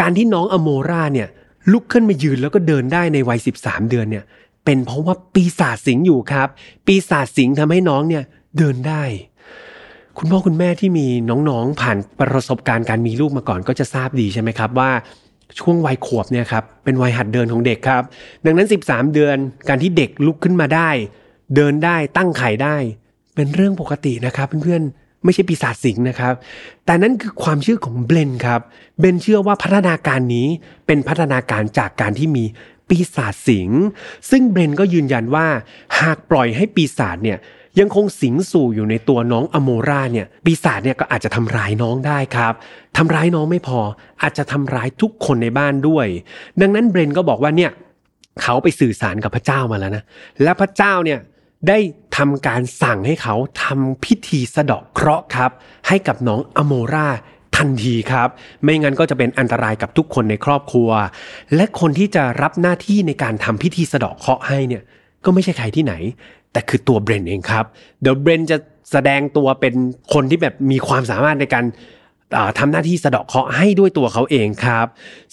[0.00, 1.28] การที่น้องอโมราเนี่ย
[1.72, 4.24] ลุกขึ้นมายืนแล้วก็เดินได้ในวัย 13 เดือนเนี่ย
[4.64, 6.48] เป็นเพราะว่าปีศาจสิงอยู่ครับ
[6.86, 8.22] ปีศาจสิงทำให้น้องเนี่ย
[8.58, 9.02] เดินได้
[10.18, 14.90] คุณพ่อคุณแม่ที่มีน้องๆผ่านประสบการณ์การมีลูกมาก่อนก็จะทราบดีใช่ไหมครับว่า
[15.58, 18.02] ช่วงวัยขวบเนี่ยครับเป็นวัยหัดเดินของเด็กครับ
[18.44, 19.36] ดังนั้น 13 เดือน
[19.68, 20.90] การที่เด็กลุกขึ้นมาได้
[21.54, 22.76] เดินได้ตั้งไข่ได้
[23.34, 26.34] เป็นเรื่องปกตินะครับเพื่อนๆไม่ใช่ปีศาจสิงนะครับ
[26.84, 28.60] แต่นั่นคือความเชื่อของเบนครับ
[29.00, 30.46] เบนเชื่อว่าพัฒนาการนี้
[30.86, 32.44] เป็นพัฒนาการจากการที่มี
[32.88, 33.68] ปีศาจสิง
[34.30, 35.46] ซึ่งเบนก็ยืนยันว่า
[36.00, 37.38] หากปล่อยให้ปีศาจเนี่ย
[37.80, 42.54] ยังคงสิงสู่อยู่ในตัวน้องอโมราเนี่ยปีศาจเนี่ยก็อาจจะทำร้ายน้องได้ครับ
[42.96, 43.80] ทำร้ายน้องไม่พอ
[44.22, 46.06] อาจจะทำร้ายทุกคนในบ้านด้วย
[46.60, 47.70] ดังนั้นเบรนก็บอกว่าเนี่ย
[48.42, 50.04] เขาไปสื่อสารกับพระเจ้ามาแล้วนะ
[50.42, 51.18] และพระเจ้าเนี่ย
[51.68, 51.78] ได้
[52.16, 55.50] ทำการสั่งให้เขาทำพิธีสะเดาะเคราะห์ครับ
[55.88, 57.08] ให้กับน้องอโมรา
[57.56, 58.28] ทันทีครับ
[58.62, 60.90] ไม่งั้นก็จะเป็นอันตรายกับทุกคนในครอบครัว
[61.56, 64.82] และคนที่จะรับหน้าที่ในการทำพิธีสะเดาะเคราะห์ให้เนี่ย
[65.24, 65.94] ก็ไม่ใช่ใครที่ไหน
[66.54, 67.64] แต่คือตัวเบรนเองครับ
[68.02, 68.58] เดี๋ยวเบรนจะ
[68.92, 69.74] แสดงตัวเป็น
[70.12, 71.64] คนที่แบบมีความสามารถในการ
[72.58, 74.86] ทำหน้าที่สะเดาะเคราะห์ให้ด้วยตัวเขาเองครับ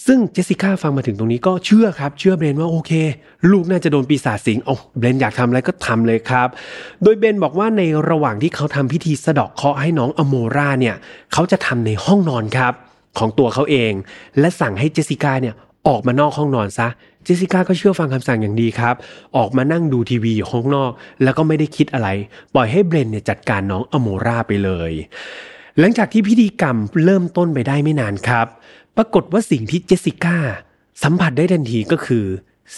[0.06, 2.92] ซึ่งเจสสิก้าฟังมาถึงตรงนี้ก็เชื่อครับ เชื่อเบรนว่าโอเค
[3.50, 6.48] ลูกน่าจะโดนปีศาจสิงโอ้เบรนอยากทำอะไรก็ทำเลยครับ
[7.02, 10.96] โดยเบรนบอกว่าในระหว่างที่เขาทำพิธีสะเดาะเคราะห์ให้น้องอโมราเนี่ย
[11.32, 12.72] เขาจะทำในห้องนอนครับ
[13.18, 13.92] ของตัวเขาเอง
[14.38, 15.54] และสั่งให้เจสสิก้าเนี่ย
[15.88, 16.88] ออกมานอกห้องนอนซะ
[17.24, 18.94] เจสสิก้าก็เชื่อฟังคำสั่งอย่างดีครับ
[19.36, 20.90] ออกมานั่งดูทีวีอยู่ข้างนอก
[21.22, 22.08] แล้วก็ไม่ได้คิดอะไร
[22.54, 24.92] ปล่อยให้เบรนเนี่ยจัดการน้องอโมราไปเลย
[25.78, 28.46] หลังจากที่พิธีกรรมเริ่มต้นไปได้ไม่นานครับ
[28.96, 30.36] ปรากฏว่าสิ่งที่เจสสิก้า
[31.02, 32.24] สัมผัสได้ทันทีก็คือ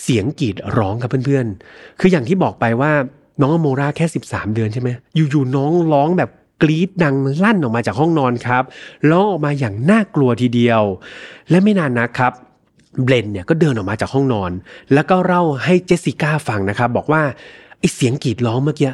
[0.01, 2.93] เสียงกรีดร้องครับเพื่อนๆ คืออย่างที่บอกไปว่า
[3.41, 6.31] น้องอโมราแค่ 13 เดือนใช่ไหมอยู่ๆน้องร้องแบบ
[6.63, 8.63] กรีดดังลั่นออกมาจากห้องนอนครับ
[9.11, 10.83] ร้องออกมาอย่างน่ากลัวทีเดียว
[11.51, 12.33] และไม่นานนักครับ
[13.03, 14.53] เบลนเนี่ยก็เดินออกมาจากห้องนอน
[14.95, 17.23] แล้วก็เล่าให้เจสสิก้าฟังนะครับบอกว่า
[17.79, 18.91] ไอเสียงกรีดร้องเมื่อกี้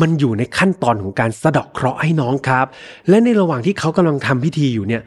[0.00, 2.66] มันอยู่ในขั้นตอนของการสะดอกเคราะห์ให้น้องครับ
[3.08, 5.02] และในระหว่างที่เขากำลังทำพิธีอยู่เนี่ย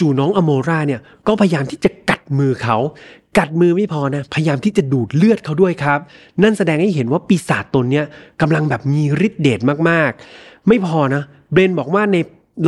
[0.00, 2.76] จู่ๆน้องอโมราเนี่ยก็พยายามที่จะกัดมือเขา
[3.38, 5.98] กัดมือไม่พอนะพยายามที่จะดูดเลือดเขาด้วยครับ
[6.42, 8.06] นั่นแสดงให้เห็นว่าปีศาจตนเนี้ย
[8.40, 12.16] กำลังแบบมีฤทธิ์เดชมากๆ ไม่พอนะเบรนบอกว่าใน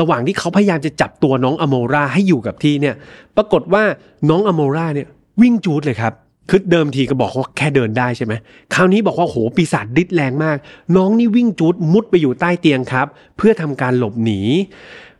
[0.00, 2.94] ระหว่างที่เขาพยายามจะจับตัวน้องอโมราให้อยู่กับที่เนี่ย
[3.36, 3.82] ปรากฏว่า
[4.30, 5.08] น้องอโมราเนี่ย
[5.40, 6.14] วิ่งจูดเลยครับ
[6.50, 8.32] คือเดิมทีก็บอกว่าแค่เดินได้ใช่ไหม
[8.74, 10.56] คราวนี้บอกว่าโหปีศาจดิดแรงมาก
[10.96, 14.40] น้องนี่วิ่งจูดมุดไปอยู่ใต้เตียงครับ เพื่อทำการหลบหนี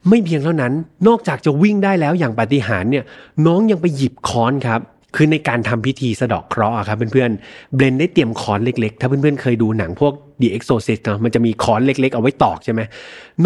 [0.09, 0.73] ไม่เพียงเท่านั้น
[1.09, 3.05] นอกจากจะวิ่งได้แล้วอย่างปาฏิหาริย์เนี่ย
[3.47, 4.81] น้องยังไปหยิบค้อนครับ
[5.17, 12.81] คือในการทำพิธีสะดอกเคราะห์ครับเพื่อนๆ เบรนได้เตรียมค้อนเล็กๆ ถ้าเพื่อนๆ เคยดูหนังพวก The Exorcist เนาะมันจะมีค้อนเล็กๆ เอาไว้ตอกใช่ไหม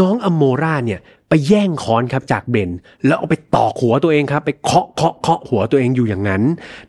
[0.00, 2.70] น้องอโมราเนี่ย ไปแย่งค้อนครับจากเบน
[3.06, 6.42] แล้วเอาไปตอกหัวตัวเองครับ ไปเคาะเคาะเคาะหัวตัวเองอยู่อย่างนั้น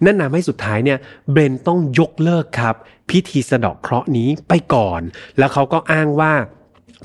[0.05, 0.97] นั่นทำให้สุดท้ายเนี่ย
[1.31, 2.75] เบนต้องยกเลิกครับ
[3.09, 5.01] พิธีสะดอกเคราะห์นี้ไปก่อน
[5.37, 6.33] แล้วเขาก็อ้างว่า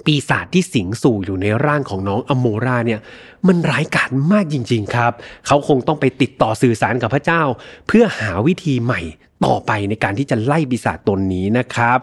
[0.07, 3.01] ปีศาจที่สิงสู่อยู่ในร่างของน้องอโมราเนี่ย
[3.47, 5.13] มันร้ายกาจมากจริง ๆ ครับ
[5.47, 7.43] เขาคงต้องไปติดต่อสื่อสารกับพระเจ้า
[7.87, 9.01] เพื่อหาวิธีใหม่
[9.45, 11.99] ต่อไปในการที่จะไล่ปีศาจตนนี้นะครับ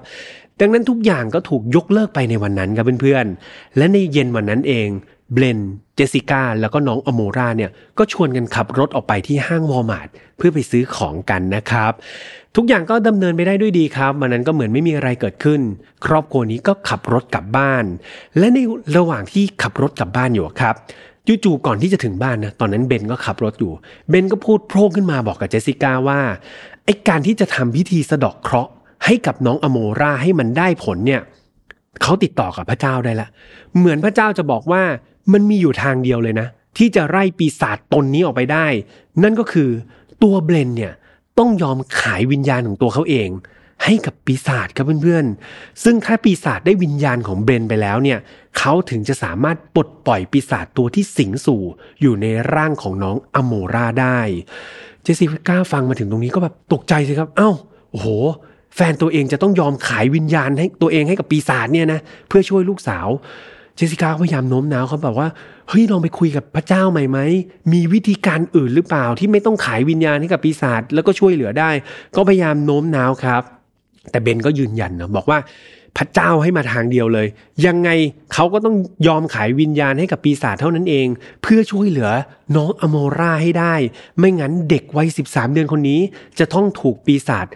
[0.59, 4.87] ดังนั้นทุกอย่างก็ถูกยกเลิกไปในวันนั้นครับเพื่อนๆ และในเย็นวันนั้นเอง
[5.33, 5.59] เบลน
[5.95, 11.91] เจสสิก้า แล้วก็น้องอโมราเนี่ย ก็ชวนกันขับรถออกไปที่ห้างวอลมาร์ทเพื่อไปซื้อของกันนะครับ
[12.55, 15.61] ทุกอย่างก็ดำเนินไปได้ด้วยดีครับวันนั้นก็เหมือนไม่มีอะไรเกิดขึ้น
[16.05, 17.85] ครอบครัวนี้ก็ขับรถกลับบ้าน
[18.37, 18.57] และใน
[18.97, 20.75] ระหว่างที่ขับรถกลับบ้านอยู่ครับ
[21.43, 23.71] จู่ๆก่อนที่จะถึงบ้านนะตอนนั้นเบนก็ขับรถอยู่
[24.09, 26.19] เบนก็พูดโพร่งขึ้นมาบอกกับเจสสิก้าว่า
[26.85, 28.71] ไอการที่จะทำพิธีสะดอกเคราะห์
[29.05, 31.21] ให้กับน้องอโมราให้มันได้ผลเนี่ย
[32.01, 33.27] เขาติดต่อกับพระเจ้าได้ละ
[33.77, 34.83] เหมือนพระเจ้าจะบอกว่า
[35.33, 38.67] มันมีอยู่ทางเดียวเลยนะ ที่จะไล่ปีศาจตนนี้ออกไปได้
[39.23, 39.69] นั่นก็คือ
[40.23, 40.93] ตัวเบลนเนี่ย
[41.39, 43.29] ต้องยอมขายวิญญาณของตัวเขาเอง
[43.83, 48.19] ให้กับปีศาจครับเพื่อนๆ ซึ่งถ้าปีศาจได้วิญญาณของเบรนไปแล้วเนี่ย
[48.57, 51.61] เขาถึงจะสามารถปลดปล่อยปีศาจตัวที่สิงสู่
[52.01, 54.19] อยู่ในร่างของน้องอโมราได้
[55.03, 57.49] เจสสิก้าฟังมาถึงตรงนี้ก็แบบตกใจสิครับ เอ้า
[57.91, 58.07] โอ้โห
[58.75, 63.07] แฟนตัวเองจะต้องยอมขายวิญญาณให้ตัวเองให้กับปีศาจเนี่ยนะเพื่อช่วยลูกสาว
[63.77, 65.27] เจสิก้าพยายามโน้มน้าวเขาแบบว่า
[65.69, 67.19] เฮ้ยลองไปคุยกับพระเจ้าใหม่ไหม
[67.73, 71.69] มีวิธีการอื่นหรือเปล่าที่ไม่ต้องขายวิญญาณให้กับปีศาจแล้วก็ช่วยเหลือได้
[72.15, 73.41] ก็พยายามโน้มน้าวครับ
[74.11, 75.39] แต่เบนก็ยืนยันนะบอกว่า
[75.97, 77.27] พระเจ้าให้มาทางเดียวเลย
[77.65, 77.89] ยังไง
[78.33, 78.75] เขาก็ต้อง
[79.07, 81.07] ยอมขายวิญญาณให้กับปีศาจเท่านั้นเอง
[81.41, 82.09] เพื่อช่วยเหลือ
[82.55, 83.75] น้องอโมราให้ได้
[84.17, 85.99] ไม่งั้นเด็กวัย 13 เดือนคนนี้
[86.39, 87.47] จะต้องถูกปีศาจ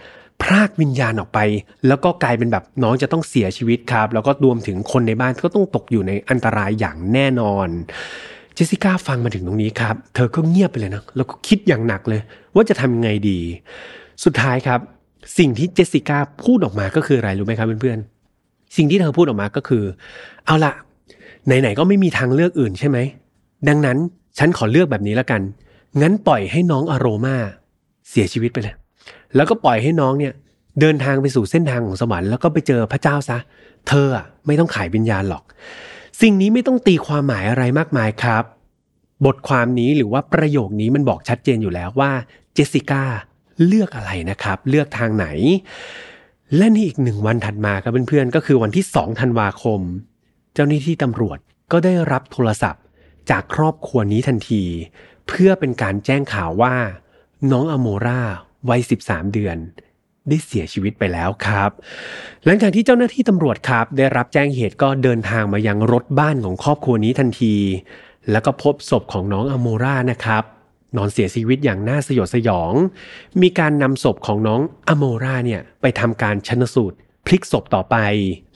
[0.42, 1.40] พรากวิญญาณออกไป
[1.88, 7.68] แล้วก็กลายเป็นแบบน้องจะต้องเสียชีวิตครับ แล้วก็รวมถึงคนในบ้านก็ต้องตกอยู่ในอันตรายอย่างแน่นอน
[8.56, 12.22] เจสสิก้าฟังมาถึงตรงนี้ครับ เธอก็เงียบไปเลยนะแล้วก็คิดอย่างหนักเลย
[12.56, 13.40] ว่าจะทำยังไงดี
[14.24, 14.80] สุดท้ายครับ
[15.38, 19.84] สิ่งที่เจสสิก้าพูดออกมาก็คืออะไรรู้ไหมครับเพื่อนๆสิ่งที่เธอพูดออกมาก็คือ
[20.46, 20.74] เอาละ
[21.46, 22.98] ไหนๆก็ไม่มีทางเลือกอื่นใช่ไหม
[23.68, 23.98] ดังนั้น
[24.38, 25.42] ฉันขอเลือกแบบนี้แล้วกัน
[26.02, 27.36] งั้นปล่อยให้น้องอโรมา
[28.10, 28.76] เสียชีวิตไปเลย
[29.36, 30.34] แล้วก็ปล่อยให้น้องเนี่ย
[30.80, 33.38] เดินทางไปสู่เส้นทางของสวรรค์แล้วก็ไปเจอพระเจ้าซะ
[33.88, 34.08] เธอ
[34.46, 35.44] ไม่ต้องขายวิญญาณหรอก
[36.22, 38.44] สิ่งนี้ไม่ต้องตีความหมายอะไรมากมายครับ
[39.26, 42.12] บทความนี้หรือว่าประโยคนี้มันบอกชัดเจนอยู่แล้วว่า
[42.54, 43.04] เจสสิก้า
[43.66, 45.28] เลือกอะไรนะครับ เลือกทางไหน
[46.58, 49.82] และนี่อีกหนึ่งวันถัดมาครับเพื่อนๆก็คือวันที่2ธันวาคม
[50.54, 51.40] เจ้าหน้าที่ตำรวจ
[51.72, 52.84] ก็ได้รับโทรศัพท์
[53.30, 54.64] จากครอบครัวนี้ทันที
[55.28, 56.76] เพื่อเป็นการแจ้งข่าวว่า
[57.52, 58.22] น้องอโมรา
[58.70, 59.58] วัย 13 เดือน
[60.28, 61.72] ได้เสียชีวิตไปแล้วครับ
[62.46, 67.56] หลังจากที่เจ้าหน้าที่ตำรวจครับ ได้รับแจ้งเหตุก็เดินทางมายังรถบ้านของครอบครัวนี้ทันที
[68.32, 70.44] แล้วก็พบศพของน้องอโมรานะครับ
[70.98, 72.74] นอนเสียชีวิตอย่างน่าสยดสยอง
[73.42, 77.98] มีการนำศพของน้องอโมราเนี่ยไปทำการชนสูตรพลิกศพต่อไป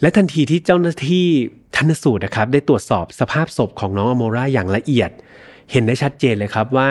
[0.01, 1.27] และทันทีที่เจ้าหน้าที่
[1.75, 5.11] ชันสูตรนะครับ ได้ตรวจสอบสภาพศพของน้องอโมราอย่างละเอียด
[5.71, 6.89] เห็นได้ชัดเจนเลยครับว่า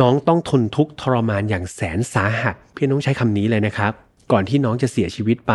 [0.00, 3.92] น้องต้องทนทุกข์ทรมานอย่างแสนสาหัส พี่น้องใช้คำนี้เลยนะครับ
[4.32, 5.52] ก่อนที่น้องจะเสียชีวิตไป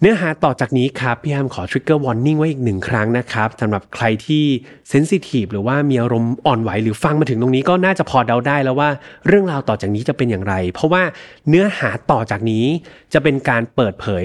[0.00, 4.44] เนื้อหาต่อจากนี้ครับ พี่แฮมขอ trigger warning ไว้อีกหนึ่งครั้งนะครับสำหรับใครที่
[4.92, 8.90] sensitive หรือว่ามีอารมณ์อ่อนไหวหรือฟังมาถึงตรงนี้ก็น่าจะพอเดาได้แล้วว่า
[9.26, 11.02] เรื่องราวต่อจากนี้จะเป็นอย่างไร เพราะว่า
[11.48, 12.64] เนื้อหาต่อจากนี้
[13.12, 14.24] จะเป็นการเปิดเผย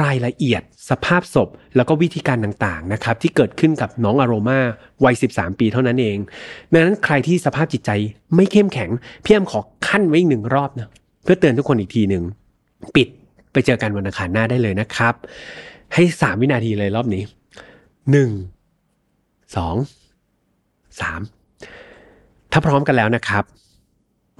[0.00, 4.58] รายละเอียด สภาพศพแล้วก็วิธีการต่างๆนะครับที่เกิดขึ้นกับน้องอโรมา
[5.04, 6.18] วัย 13 ปีเท่านั้นเอง
[6.72, 7.90] ดังนั้นใครที่สภาพจิตใจ
[8.34, 8.90] ไม่เข้มแข็ง
[9.24, 10.88] พี่แอมขอขั้นไว้อีกหนึ่งรอบนะ
[11.24, 12.24] เพื่อเตือนทุกคนอีกทีหนึ่ง
[12.96, 13.08] ปิด
[13.52, 15.14] ไปเจอกันวันอังคารหน้าได้เลยนะครับ
[15.94, 17.22] ให้สามวินาทีเลยรอบนี้
[18.10, 18.30] หนึ่ง
[19.56, 19.76] สอง
[21.00, 21.20] สาม
[22.52, 23.44] ถ้าพร้อมกันแล้วนะครับ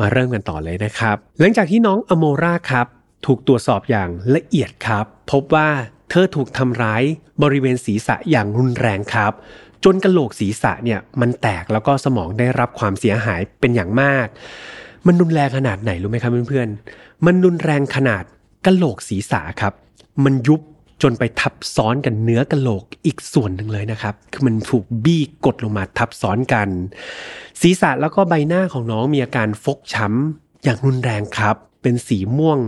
[0.01, 2.87] มาเริ่มกันต่อเลยนะครับ หลังจากที่น้องอโมราครับ
[3.27, 5.69] ถูกตรวจสอบอย่างละเอียดครับ พบว่า
[6.11, 7.03] เธอถูกทำร้าย
[7.43, 9.33] บริเวณศีรษะอย่างรุนแรงครับ
[9.85, 14.27] จนกระโหลกศีรษะเนี่ยมันแตกแล้วก็สมองได้รับความเสียหายเป็นอย่างมาก
[15.07, 18.25] มันรุนแรงขนาดไหนรู้ไหมครับเพื่อนๆ มันรุนแรงขนาด
[18.67, 19.73] กระโหลกศีรษะครับ
[20.25, 20.61] มันยุบ
[21.03, 26.69] จนไปทับซ้อนกันเนื้อกระโหลกอีกส่วนหนึ่งเลยนะครับ คือมันถูกบี้กดลงมาทับซ้อนกัน
[27.61, 32.59] ศีรษะแล้วก็ใบหน้าของน้องมีอาการฟกช้ำอย่างรุนแรงครับ เป็นสีม่วง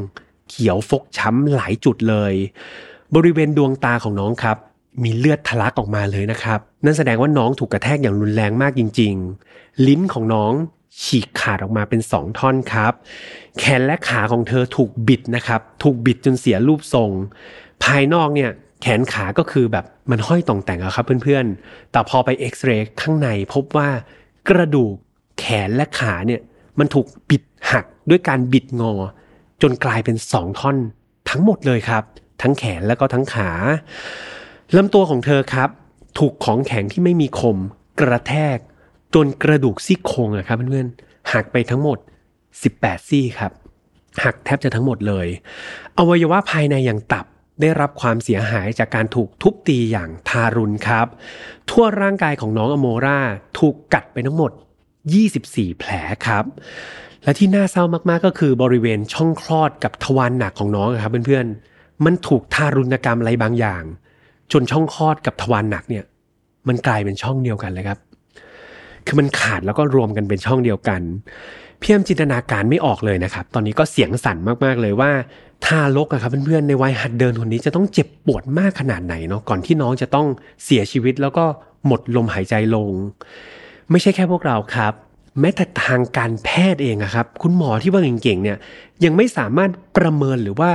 [0.48, 2.34] เขียวฟกช้ำหลายจุดเลย
[3.16, 4.56] บริเวณดวงตาของน้องครับ
[5.02, 9.14] มีเลือดทะลักออกมาเลยนะครับ นั่นแสดงว่าน้องถูกกระแทกอย่างรุนแรงมากจริง
[9.48, 10.52] ๆ ลิ้นของน้อง
[11.02, 12.92] ฉีกขาดออกมาเป็นสองท่อนครับ
[13.58, 17.10] แขนและขาของเธอถูกบิดนะครับ ถูกบิดจนเสียรูปทรง
[17.84, 18.50] ภายนอกเนี่ย
[18.82, 23.88] แขนขาก็คือแบบมันห้อยต่องแต่งอะครับเพื่อนๆ แต่พอไปเอ็กซเรย์ข้างในพบว่า
[24.48, 24.94] กระดูก
[25.38, 26.40] แขนและขาเนี่ย
[26.78, 27.42] มันถูกบิด
[27.72, 28.92] หักด้วยการบิดงอ
[29.62, 30.76] จนกลายเป็นสองท่อน
[31.30, 32.04] ทั้งหมดเลยครับ
[32.42, 33.50] ทั้งแขนแล้วก็ทั้งขา
[34.76, 35.70] ลำตัวของเธอครับ
[36.18, 37.58] ถูกของแข็งที่ไม่มีคม
[38.00, 38.58] กระแทก
[39.14, 41.98] จนกระดูกซี่โครงอะครับเพื่อนๆหักไปทั้งหมด
[42.52, 43.52] 18 ซี่ครับ
[44.24, 45.26] หักแทบจะทั้งหมดเลย
[45.98, 47.26] อวัยวะภายในอย่างตับ
[47.60, 51.06] ได้รับความเสียหายจากการถูกทุบตีอย่างทารุณครับ
[51.70, 53.20] ทั่วร่างกายของน้องอโมรา
[53.58, 54.52] ถูกกัดไปทั้งหมด
[55.14, 55.90] 24 แผล
[56.26, 56.44] ครับ
[57.22, 61.67] และที่น่าเศร้ามากๆก็คือบริเวณช่องคลอดกับทวารหนักของน้องครับเพื่อนๆ
[62.04, 63.82] มันถูกทารุณกรรมอะไรบางอย่าง
[64.52, 66.04] จนช่องคลอดกับทวารหนักเนี่ย
[66.68, 67.98] มันกลายเป็นช่องเดียวกันเลยครับ
[69.06, 71.00] คือมันขาดแล้วก็รวมกันเป็นช่องเดียวกัน
[71.80, 75.10] เพียมจินตนาการไม่ออกเลยนะครับ ตอนนี้ก็เสียงสั่นมากๆเลยว่า
[75.64, 80.26] ทารกอะครับเพื่อนๆในวัยหัดเดินคนนี้จะต้องเจ็บปวดมากขนาดไหนเนาะก่อนที่น้องจะต้อง
[80.64, 81.44] เสียชีวิตแล้วก็
[81.86, 82.90] หมดลมหายใจลง
[83.90, 84.92] ไม่ใช่แค่พวกเราครับ
[85.42, 88.58] ม้แต่ทางการแพทย์เองอะครับ คุณหมอที่ว่าเก่งๆเนี่ย
[89.04, 90.70] ยังไม่สามารถประเมินหรือว่า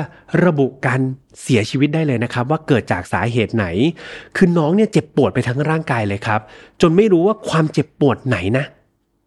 [0.45, 0.99] ระบุการ
[1.41, 3.65] เสียชีวิตได้เลยนะครับ ว่าเกิดจากสาเหตุไหน
[4.35, 6.41] คือน้องเนี่ยเจ็บปวดไปทั้งร่างกายเลยครับ
[6.81, 8.65] จนไม่รู้ว่าความเจ็บปวดไหนนะ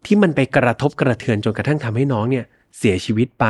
[0.05, 2.45] ที่มันไปกระทบกระเทือนจนกระทั่งทำให้น้องเนี่ย
[2.77, 3.45] เสียชีวิตไป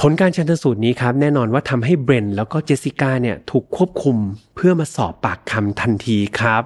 [0.00, 4.16] ผลการชันสูตรนี้ครับแน่นอนว่าทำให้เบรนแล้วก็เจสสิก้าเนี่ยถูกควบคุม
[4.54, 6.62] เพื่อมาสอบปากคำทันทีครับ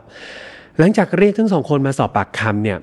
[0.78, 2.78] หลังจากเรียกทั้งสองคนมาสอบปากคำเนี่ย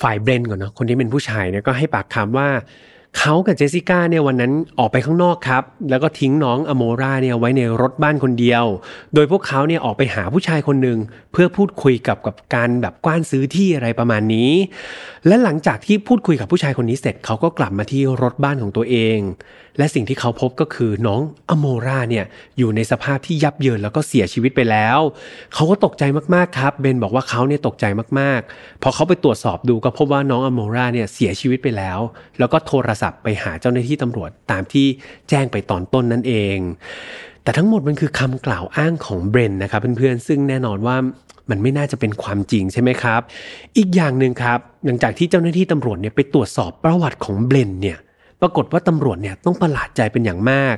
[0.00, 2.48] ฝ่ายเบรนก่อนเนาะคนที่เป็นผู้ชายเนี่ยก็ให้ปากคำว่า
[3.18, 8.64] เขากับเจสสิก้าเนี่ยวันนั้นออกไปข้างนอกครับ แล้วก็ทิ้งน้องอโมราเนี่ยไว้ในรถบ้านคนเดียว
[9.14, 10.98] โดยพวกเขาเนี่ยออกไปหาผู้ชายคนหนึ่ง
[11.32, 14.50] เพื่อพูดคุยกับกับการแบบกว้านซื้อที่อะไรประมาณนี้
[15.26, 19.18] และหลังจากที่พูดคุยกับผู้ชายคนนี้เสร็จเขาก็กลับมาที่รถบ้านของตัวเอง
[19.78, 21.20] และสิ่งที่เขาพบก็คือน้อง
[21.50, 22.24] อโมราเนี่ย
[22.58, 24.98] อยู่ในสภาพที่ยับเยินแล้วก็เสียชีวิตไปแล้ว
[25.54, 26.02] เขาก็ตกใจ
[26.34, 27.84] มากๆครับเบนบอกว่าเขาเนี่ยตกใจ
[28.18, 31.98] มากๆพอเขาไปตรวจสอบดูก็พบว่าน้องอโมราเนี่ยเสียชีวิตไปแล้ว
[32.38, 34.86] แล้วก็โทรศัพท์ไปหาเจ้าหน้าที่ตำรวจตามที่
[35.28, 36.58] แจ้งไปตอนต้นนั่นเอง
[37.42, 40.96] แต่ทั้งหมดมันคือคำกล่าวอ้างของเบรนนะครับเพื่อนๆ ซึ่งแน่นอนว่า
[41.50, 43.20] มันไม่น่าจะเป็นความจริงใช่ไหมครับ
[43.76, 47.98] อีกอย่างหนึ่งครับ หลังจากที่เจ้าหน้าที่ตำรวจเนี่ยไปตรวจสอบประวัติของเบรนเนี่ย
[48.40, 50.76] ปรากฏว่าตำรวจเนี่ยต้องประหลาดใจเป็นอย่างมาก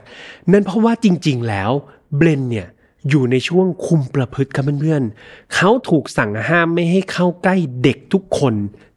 [0.52, 1.70] นั่นเพราะว่าจริง ๆ แล้ว
[2.16, 2.68] เบรนเนี่ย
[3.10, 8.54] อยู่ในช่วงคุมประพฤติครับเพื่อนๆเขาถูกสั่งห้ามไม่ให้เข้าใกล้เด็กทุกคน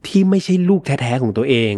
[0.09, 1.73] ที่ไม่ใช่ลูกแท้ๆของตัวเอง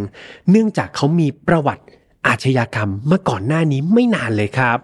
[0.49, 1.83] เนื่องจากเขามีประวัติ
[2.27, 4.77] อาชญากรรมมื่อก่อนหน้านี้ไม่นานเลยครับ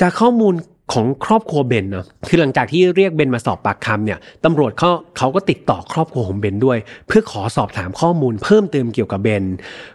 [0.00, 0.54] จากข้อมูล
[0.92, 9.44] ของครอบครัวเบนเนาะคือหลังจากที่เรียกเบนมาสอบปากคำเนี่ยตำรวจเขาเขาก็ติดต่อครอบครัวของเบนด้วย เพื่อขอสอบถามข้อมูลเพิ่มเติมเกี่ยวกับเบน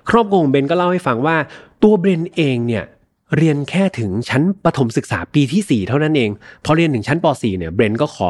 [0.10, 1.36] ครอบครัวของเบนก็เล่าให้ฟังว่า
[1.84, 2.84] ตัวเบนเองเนี่ย
[3.38, 6.32] เรียนแค่ถึงชั้นประถมศึกษาปีที่ 4 เท่านั้นเอง
[6.66, 8.30] พอเรียนถึงชั้นป .4 เนี่ยเบรนก็ขอ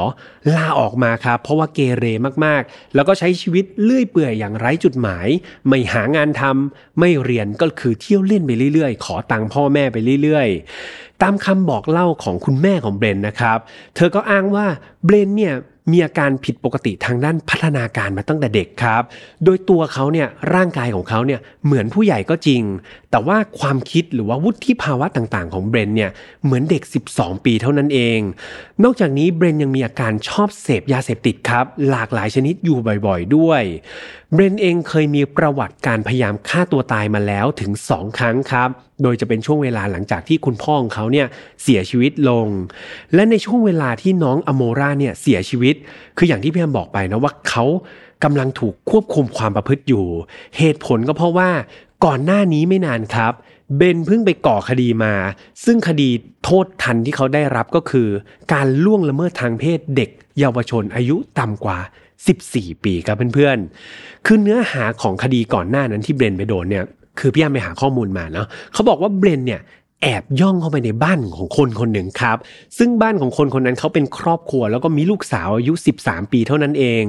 [0.56, 2.06] ลาออกมาครับ เพราะว่าเกเร
[2.46, 5.28] มากๆ แล้วก็ใช้ชีวิตเลื่อยเปื่อยอย่างไร้จุดหมาย
[5.68, 13.60] ไม่หางานทำไม่เรียนก็คือเที่ยวเล่นไปเรื่อยๆ ขอตังค์พ่อแม่ไปเรื่อยๆ ตามคำบอกเล่าของคุณแม่ของเบรนนะครับ
[13.96, 14.68] เธอก็อ้างว่า
[15.06, 15.56] เบรนเนี่ย
[15.92, 19.04] มีอาการผิดปกติทางด้านพัฒนาการมาตั้งแต่เด็กครับ
[19.46, 22.62] โดยตัวเขาเนี่ยร่างกายของเขาเนี่ยเหมือนผู้ใหญ่ก็จริง
[23.12, 26.12] แต่ว่าความคิดหรือว่าวุฒิภาวะต่างๆ ของเบรนเนี่ย
[26.44, 28.20] เหมือนเด็ก 12 ปีเท่านั้นเอง
[28.84, 33.64] นอกจากนี้เบรนยังมีอาการชอบเสพยาเสพติดครับ หลากหลายชนิดอยู่บ่อย ๆ ด้วย
[34.36, 38.70] เบรนเองเคยมีประวัติการพยายามฆ่าตัวตายมาแล้วถึง 2 ครั้งครับ
[39.04, 41.28] โดยจะเป็นช่วงเวลาหลังจากที่คุณพ่อของเขาเนี่ย
[41.64, 42.48] เสียชีวิตลง
[43.14, 45.76] และในช่วงเวลาที่น้องอโมราเนี่ยเสียชีวิต
[46.18, 47.66] คืออย่างที่พี่แอมบอกไปนะว่าเขา
[48.24, 50.06] กำลังถูกควบคุมความประพฤติอยู่
[50.58, 51.50] เหตุผลก็เพราะว่า
[52.06, 53.34] ก่อนหน้านี้ไม่นานครับ
[53.78, 55.14] เบนเพิ่งไปก่อคดีมา
[55.66, 56.10] ซึ่งคดี
[56.44, 58.08] โทษทันที่เขาได้รับก็คือ
[58.54, 61.78] การล่วงละเมิดทางเพศเด็ก เยาวชนอายุต่ำกว่า
[62.32, 66.84] 14 ปีครับเพื่อนๆ คือเนื้อหาของคดีก่อนหน้านั้นที่เบรนไปโดนเนี่ย
[67.20, 69.62] คือพี่แอมไปหาข้อมูลมาเนาะเขาบอกว่าเบรนเนี่ย
[70.02, 72.38] แอบย่องเข้าไปในบ้านของคนคนหนึ่งครับ
[72.78, 77.04] ซึ่งบ้านของคนคนนั้นเขาเป็นครอบครัว แล้วก็มีลูกสาวอายุ 13 ปีเท่านั้นเอง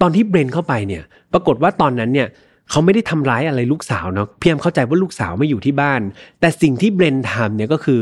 [0.00, 2.28] ตอนที่เบรนเข้าไปเนี่ย ปรากฏว่าตอนนั้นเนี่ย
[2.70, 6.00] เขาไม่ได้ทำร้ายอะไรลูกสาวเนาะเพียงเข้าใจว่าลูกสาวไม่อยู่ที่บ้าน
[6.40, 8.00] แต่สิ่งที่เบรนทำเนี่ยก็คือ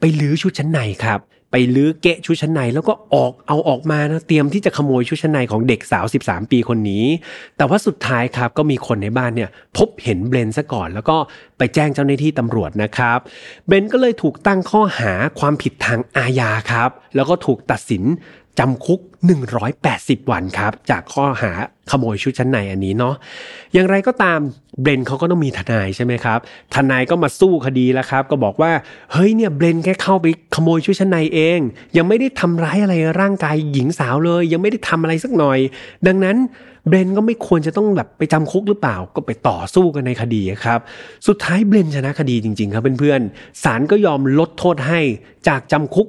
[0.00, 1.20] ไปลื้อชุดชั้นในครับ
[1.52, 7.04] ไปลื้อเกะชุดชั้นในแล้วก็ออกเอาออกมานะเตรียมที่จะขโมยชุดชั้นในของเด็กสาว 13 ปีคนนี้
[7.56, 11.16] แต่ว่าสุดท้ายครับก็มีคนในบ้านเนี่ยพบเห็นเบรนซะก่อน แล้วก็
[11.58, 13.18] ไปแจ้งเจ้าหน้าที่ตำรวจนะครับ
[13.66, 18.02] เบรนก็เลยถูกตั้งข้อหาความผิดทางอาญาครับ แล้วก็ถูกตัดสิน
[18.58, 19.00] จำคุก
[19.64, 21.52] 180 วันครับ จากข้อหา
[21.90, 23.14] ขโมยชุดชั้นในอันนี้เนาะ
[23.72, 24.40] อย่างไรก็ตาม
[24.82, 26.38] เบรนเขาก็ต้องมีทนายใช่ไหมครับ
[26.74, 28.72] ทนายก็มาสู้คดีแล้วครับ ก็บอกว่า
[29.12, 31.58] เฮ้ยเนี่ยเบรนแค่เข้าไปขโมยชุดชั้นในเอง
[31.96, 35.58] ยังไม่ได้ทำร้ายอะไรร่างกายหญิงสาวเลย ยังไม่ได้ทำอะไรสักหน่อย
[36.06, 36.36] ดังนั้น
[36.88, 40.80] เบรนก็ไม่ควรจะต้องแบบไปจำคุกหรือเปล่า ก็ไปต่อสู้กันในคดีครับ
[41.26, 45.00] สุดท้ายเบรนชนะคดีจริง ๆ ครับเพื่อนๆศาลก็ยอมลดโทษให้
[45.48, 46.06] จากจำคุก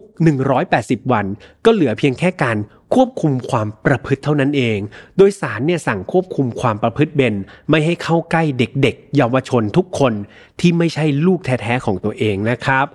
[0.55, 1.25] 180 วัน
[1.65, 2.57] ก็เหลือเพียงแค่การ
[2.93, 4.77] ควบคุมความประพฤติเท่านั้นเอง
[5.17, 7.35] โดยศาลเนี่ยสั่งควบคุมความประพฤติเบน
[7.69, 10.13] ไม่ให้เข้าใกล้เด็กๆ เยาวชนทุกคน
[10.59, 12.85] ที่ไม่ใช่ลูกแท้ๆของตัวเองนะครับ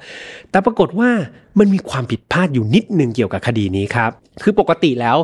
[0.51, 1.11] แต่ปรากฏว่า
[1.59, 4.11] มันมีความผิดพลาดอยู่นิดนึงเกี่ยวกับคดีนี้ครับ
[4.43, 5.17] คือปกติแล้ว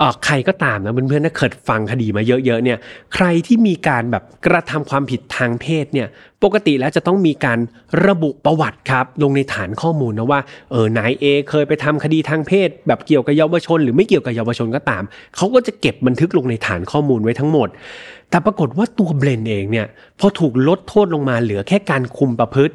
[0.00, 2.78] ออใครก็ตามนะเพื่อนๆถ้าเกิดฟังคดีมาเยอะๆเนี่ย
[3.14, 6.08] ใครที่มีการแบบกระทำความผิดทางเพศเนี่ย
[6.44, 7.58] ปกติแล้วจะต้องมีการ
[8.06, 15.02] ระบุประวัติครับลงในฐานข้อมูลนะว่าเออนายเอเคยไปทำคดีทางเพศ แบบเกี่ยวกับเยาวชน หรือไม่เกี่ยวกับเยาวชนก็ตาม
[15.36, 17.68] เขาก็จะเก็บบันทึกลงในฐานข้อมูลไว้ทั้งหมด
[18.30, 19.86] แต่ปรากฏว่าตัวเบลนเองเนี่ย
[20.20, 22.74] พอถูกลดโทษลงมาเหลือแค่การคุมประพฤติ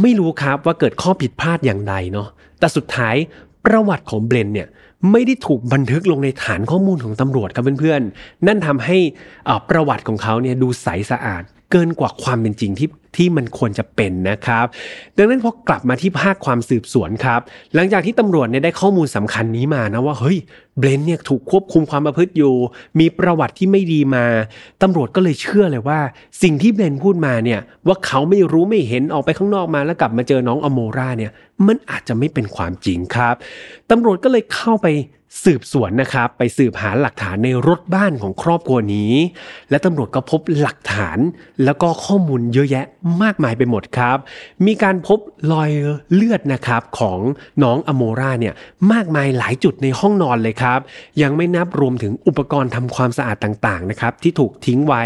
[0.00, 2.28] ไม่รู้ครับว่าเกิดข้อผิดพลาดอย่างใดเนาะ
[2.58, 3.16] แต่สุดท้าย
[3.64, 4.68] ประวัติของเบลนเนี่ย
[5.12, 8.96] ไม่ได้ถูกบันทึกลงในฐานข้อมูลของตำรวจครับเพื่อนๆ นั่นทำให้
[9.70, 14.66] ประวัติของเขาเนี่ยดูใสสะอาด เกินกว่าความเป็นจริงที่ ที่มันควรจะเป็นนะครับ
[15.16, 17.40] ดังนั้นพอกลับมาที่ภาคความสืบสวนครับ
[17.74, 20.38] หลังจากที่ตำรวจเนี่ยได้ข้อมูลสำคัญนี้มานะว่าเฮ้ย
[20.78, 22.54] เบรนเนี่ยถูกควบคุมความประพฤติอยู่
[23.00, 24.24] มีประวัติที่ไม่ดีมา
[24.82, 26.00] ตำรวจก็เลยเชื่อเลยว่า
[26.42, 31.32] สิ่งที่เบรนพูดมาเนี่ยว่าเขาไม่รู้ไม่เห็นออกไปข้างนอกมาแล้วกลับมาเจอน้องอโมราเนี่ย
[31.66, 33.34] มันอาจจะไม่เป็นความจริงครับ
[33.90, 34.88] ตำรวจก็เลยเข้าไป
[35.44, 39.12] สืบสวนนะครับไปสืบหาหลักฐานในรถบ้านของครอบครัวนี้
[39.70, 41.18] และตำรวจก็พบหลักฐาน
[41.64, 42.86] แล้วก็ข้อมูลเยอะแยะ
[43.22, 44.18] มากมายไปหมดครับ
[44.66, 45.18] มีการพบ
[45.52, 45.70] รอย
[46.14, 47.18] เลือดนะครับของ
[47.62, 48.54] น้องอโมราเนี่ย
[48.92, 50.80] มากมายหลายจุดในห้องนอนเลยครับ
[51.22, 55.04] ยังไม่นับรวมถึงอุปกรณ์ทำความสะอาดต่างๆนะครับที่ถูกทิ้งไว้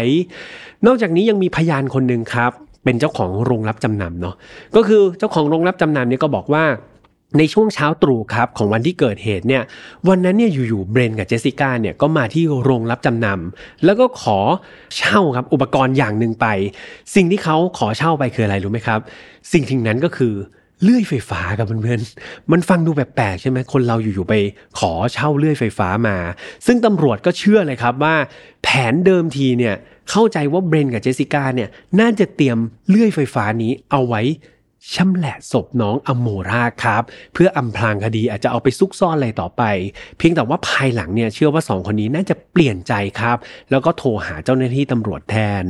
[0.85, 2.51] นอกจากนี้ยังมีพยานคนหนึ่งครับ
[2.83, 4.35] เป็นเจ้าของโรงรับจำนำเนาะ
[4.75, 6.63] ก็คือเจ้าของโรงรับจำนำเนี่ยก็บอกว่า
[7.37, 9.63] ในช่วงเช้าตรู่ครับของวันที่เกิดเหตุเนี่ย
[10.09, 14.39] วันนั้นเนี่ยอยู่ๆเบรนกับเจสสิก้าเนี่ยก็มาที่โรงรับจำนำแล้วก็ขอ
[14.97, 16.47] เช่าครับอุปกรณ์อย่างหนึ่งไป
[17.15, 18.99] สิ่งที่เขาขอเช่าไปคืออะไรรู้ไหมครับ
[19.51, 20.33] สิ่งทิ้งนั้นก็คือ
[20.83, 24.33] เลื่อยไฟฟ้ากับเพื่อนๆ มันฟังดูแปลกๆใช่ไหมคนเราอยู่ๆไป
[24.79, 26.17] ขอเช่าเลื่อยไฟฟ้ามา
[26.65, 28.15] ซึ่งตำรวจก็เชื่อเลยครับว่า
[28.63, 29.75] แผนเดิมทีเนี่ย
[30.09, 31.69] เข้าใจว่าเบรนกับเจสสิก้าเนี่ย
[31.99, 32.57] น่าจะเตรียม
[32.89, 34.21] เลื่อยไฟฟ้านี้เอาไว้
[34.91, 39.63] ชำแหละศพน้องอโมราครับ เพื่ออำพรางคดีอาจจะเอาไปซุกซ่อนอะไรต่อไป
[40.17, 43.37] เพียงแต่ว่าภายหลังเนี่ยเชื่อว่าสองคนนี้น่าจะเปลี่ยนใจครับ
[43.71, 45.65] แล้วก็โทรหาเจ้าหน้าที่ตำรวจแทน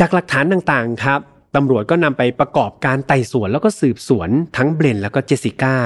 [0.00, 1.20] จากหลักฐานต่างๆครับ
[1.56, 5.76] ตำรวจก็นำไปประกอบการไต่สวนแล้วก็สืบสวนทั้งเบรนแล้วก็เจสสิก้า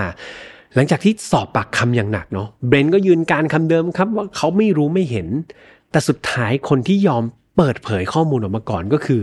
[0.74, 5.28] หลังจากที่สอบปากคำอย่างหนักเนาะเบรนก็ยืนการคำเดิมครับว่าเขาไม่รู้ไม่เห็น
[5.90, 7.22] แต่สุดท้ายคนที่ยอม
[7.56, 9.22] เปิดเผยข้อมูลออกมาก่อนก็คือ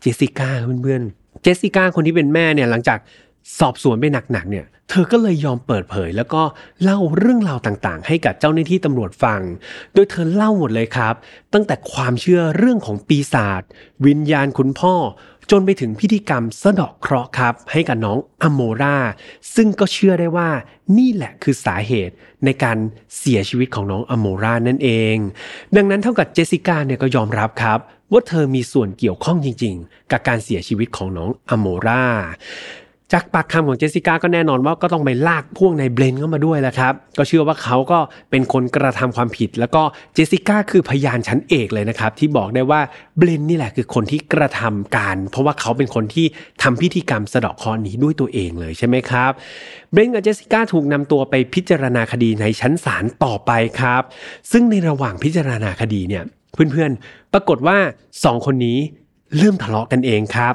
[0.00, 0.50] เจสสิก้า
[0.82, 2.98] เพื่อนๆ เจสสิก้าคนที่เป็นแม่เนี่ยหลังจาก
[3.58, 6.42] สอบสวนไปหนักๆเนี่ย เธอก็เลยยอมเปิดเผย แล้วก็
[6.82, 9.40] เล่าเรื่องราวต่างๆ ให้กับเจ้าหน้าที่ตำรวจฟัง
[9.94, 11.14] โดยเธอเล่าหมดเลยครับ
[11.52, 13.62] ตั้งแต่ความเชื่อเรื่องของปีศาจ
[14.06, 14.94] วิญญาณคุณพ่อ
[15.50, 18.98] จนไปถึงพิธีกรรมสะดอกเคราะห์ครับ ให้กับน้องอโมรา
[19.54, 20.48] ซึ่งก็เชื่อได้ว่า
[20.98, 22.76] นี่แหละคือสาเหตุในการ
[23.18, 25.16] เสียชีวิตของน้องอโมรานั่นเอง
[25.76, 27.78] ดังนั้นเท่ากับเจสสิก้าเนี่ยก็ยอมรับครับ
[28.12, 32.04] ว่าเธอมีส่วนเกี่ยวข้องจริง ๆ กับการเสียชีวิตของน้องอโมรา
[33.12, 37.98] จากปากคำของเจสสิก้าก็แน่นอนว่าก็ต้องไปลากพ่วงในเบรนเข้ามาด้วยแหละครับ ก็เชื่อว่าเขาก็
[38.30, 39.82] เป็นคนกระทำความผิด แล้วก็
[40.14, 42.80] เจสสิก้าคือพยานชั้นเอกเลยนะครับ ที่บอกได้ว่า
[43.18, 46.26] เบรนนี่แหละคือคนที่กระทำการ เพราะว่าเขาเป็นคนที่
[46.62, 49.32] ทำพิธีกรรมสะเดาะเคราะห์นี้ด้วยตัวเองเลยใช่ไหมครับ
[49.92, 54.02] เบรนกับเจสสิก้าถูกนำตัวไปพิจารณาคดีในชั้นศาลต่อไปครับ
[54.52, 57.78] ซึ่งในระหว่างพิจารณาคดีเนี่ย เพื่อนๆ ปรากฏว่า
[58.24, 58.78] สองคนนี้
[59.36, 60.54] เริ่มทะเลาะกันเองครับ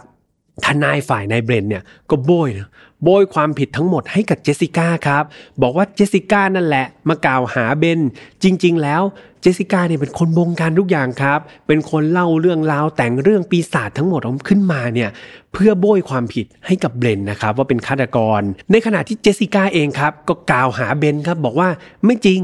[0.66, 2.70] ทนายฝ่ายนายเบรนเนี่ยก็โบ้ยนะ
[3.04, 5.24] โบ้ยความผิดทั้งหมดให้กับเจสสิก้าครับ
[5.62, 8.00] บอกว่าเจสสิก้านั่นแหละ มากล่าวหาเบรน
[8.44, 9.02] จริง ๆ แล้ว
[9.42, 15.10] เจสสิก้าเนี่ยเป็นคนบงการทุกอย่างครับ เป็นคนเล่าเรื่องราวแต่งเรื่องปีศาจทั้งหมดขึ้นมาเนี่ย
[15.54, 21.70] เพื่อโบยความผิดให้กับเบนนะครับว่าเป็นฆาตกร ในขณะที่เจสสิก้าเองครับก็กล่าวหาเบนครับบอกว่า
[22.06, 22.42] ไม่จริง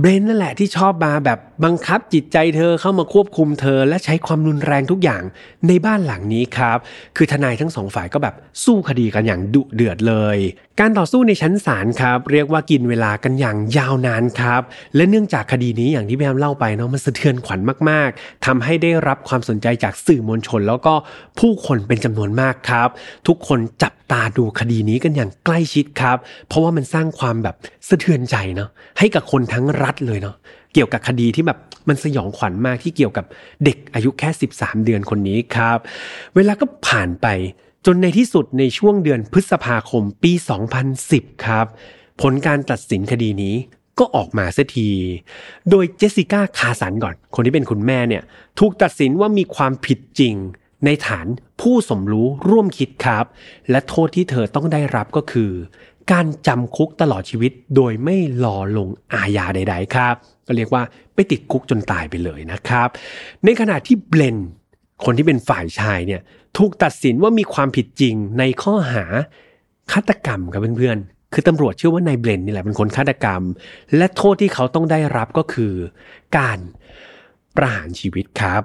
[0.00, 5.22] เบรนนั่นแหละที่ชอบมาแบบ บังคับจิตใจเธอเข้ามาควบคุมเธอและใช้ความรุนแรงทุกอย่าง
[5.68, 6.78] ในบ้านหลังนี้ครับ
[7.16, 10.38] คือทนายทั้งสองฝ่ายก็แบบสู้คดีกันอย่างดุเดือดเลย
[10.80, 14.62] การต่อสู้ในชั้นศาลครับ เรียกว่ากินเวลากันอย่างยาวนานครับ
[14.96, 20.94] และเนื่องจากคดีนี้อย่างที่พี่แอมเล่าไปเนาะมันสะเทือนขวัญมาก ๆทำให้ได้รับความสนใจจากสื่อมวลชน แล้วก็
[21.38, 22.88] ผู้คนเป็นจำนวนมากครับ
[23.28, 26.16] ทุกคนจับตาดูคดีนี้กันอย่างใกล้ชิดครับ
[26.48, 27.56] เพราะว่ามันสร้างความแบบ
[27.88, 30.36] สะเทือนใจเนาะให้กับคนทั้งรัฐเลยเนาะ
[30.74, 33.24] เกี่ยวกับคดีที่แบบมันสยองขวัญมากที่เกี่ยวกับ
[33.64, 35.78] เด็กอายุแค่ 13 เดือนคนนี้ครับ
[36.34, 37.26] เวลาก็ผ่านไป
[37.86, 40.32] จนในที่สุดในช่วงเดือนพฤษภาคมปี
[40.88, 41.66] 2010 ครับ
[42.20, 43.54] ผลการตัดสินคดีนี้
[43.98, 44.88] ก็ออกมาเสียที
[45.70, 48.22] โดยเจสสิก้าคาสันก่อน คนที่เป็นคุณแม่เนี่ย
[48.58, 50.34] ถูกตัดสินว่ามีความผิดจริง
[50.84, 51.26] ในฐาน
[51.60, 53.24] ผู้สมรู้ร่วมคิดครับ
[53.70, 55.50] และโทษที่เธอต้องได้รับก็คือ
[56.12, 60.14] การจำคุกตลอดชีวิตโดยไม่รอลงอาญาใด ๆ ครับ
[60.50, 60.84] ก็เรียกว่า
[61.14, 62.88] ไปติดคุกจนตายไปเลยนะครับ
[63.44, 64.36] ในขณะที่เบลน
[65.04, 66.20] คนที่เป็นฝ่ายชายเนี่ย
[66.58, 69.04] ถูกตัดสินว่ามีความผิดจริงในข้อหา
[69.92, 73.42] ฆาตกรรมครับเพื่อนๆ คือตำรวจเชื่อว่านายเบลนนี่แหละเป็นคนฆาตกรรม
[73.96, 75.72] และโทษที่เขาต้องได้รับก็คือ
[76.38, 76.58] การ
[77.56, 78.62] ประหารชีวิตครับ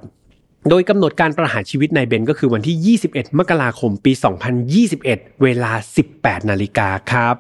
[0.70, 4.12] โดยกำหนดการประหารชีวิตนายเบนก็คือวันที่ 21 มกราคม ปี
[4.78, 5.72] 2021 เวลา
[6.12, 7.36] 18 นาฬิกาครับ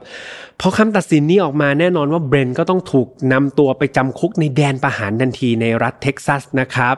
[0.61, 6.95] พอคำตัดสินนี้ออกมาแน่นอนว่าเบนก็ต้องถูกนำตัวไปจำคุกในแดนประหารทันทีในรัฐเท็กซัสนะครับ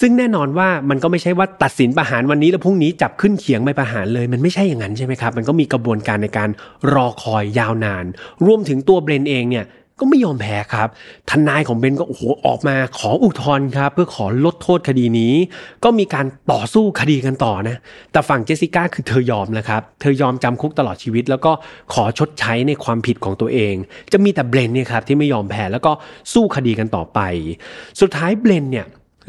[0.00, 6.50] ซึ่งแน่นอนว่ามันก็ไม่ใช่ว่าตัดสินประหารวันนี้แล้วพรุ่งนี้จับขึ้นเขียงไปประหารเลย มันไม่ใช่อย่างนั้นใช่ไหมครับ มันก็มีกระบวนการในการ
[6.92, 8.04] รอคอยยาวนาน
[8.46, 9.66] รวมถึงตัวเบนเองเนี่ย
[9.98, 10.88] ก็ไม่ยอมแพ้ครับ
[11.30, 15.34] ทนายของเบนก็โอ้โหออกมาขออุทธรณ์ครับ เพื่อขอลดโทษคดีนี้
[15.84, 17.76] ก็มีการต่อสู้คดีกันต่อนะ
[18.12, 21.52] แต่ฝั่งเจสสิก้าคือเธอยอมนะครับ เธอยอมจำคุกตลอดชีวิต แล้วก็
[21.92, 23.74] ขอชดใช้ในความผิดของตัวเอง
[24.12, 25.92] จะมีแต่เบนเนี่ยครับที่ไม่ยอมแพ้แล้วก็
[26.32, 27.20] สู้คดีกันต่อไป
[28.00, 28.86] สุดท้ายเบนเนี่ย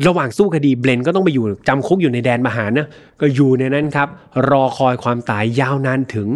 [0.08, 2.88] ระหว่างสู้คดีเบนก็ต้องไปอยู่จำคุกอยู่ในแดนมหานะ
[3.22, 4.08] ก็อยู่ในนั้นครับ
[4.50, 6.28] รอคอยความตายยาวนานถึง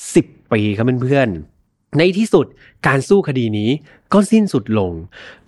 [0.00, 1.55] 10 ปีครับเพื่อนๆ
[1.98, 2.46] ในที่สุด
[2.86, 3.70] การสู้คดีนี้
[4.12, 4.92] ก็สิ้นสุดลง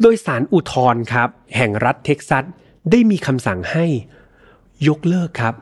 [0.00, 2.44] โดยศาลอุทธรณ์ครับ แห่งรัฐเท็กซัส
[2.90, 3.86] ได้มีคำสั่งให้
[4.88, 5.54] ยกเลิกครับ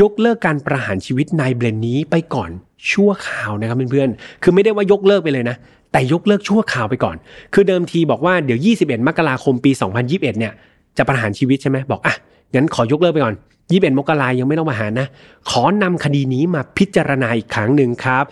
[0.00, 2.50] ยกเลิกการประหารชีวิตนายเบรนนี้ไปก่อน
[2.90, 5.56] ชั่วคราวนะครับเพื่อนๆ คือไม่ได้ว่ายกเลิกไปเลยนะ
[5.92, 7.16] แต่ยกเลิกชั่วคราวไปก่อน
[7.54, 9.70] คือเดิมทีบอกว่าเดี๋ยว 21 มกราคมปี
[10.04, 10.52] 2021 เนี่ย
[10.98, 12.14] จะประหารชีวิตใช่ไหมบอกอะ
[12.54, 13.34] งั้นขอยกเลิกไปก่อน
[13.66, 15.06] 21มกรายังไม่ต้องมาหารนะ
[15.50, 18.24] ขอนำคดีนี้มาพิจารณาอีกครั้งหนึ่งครับ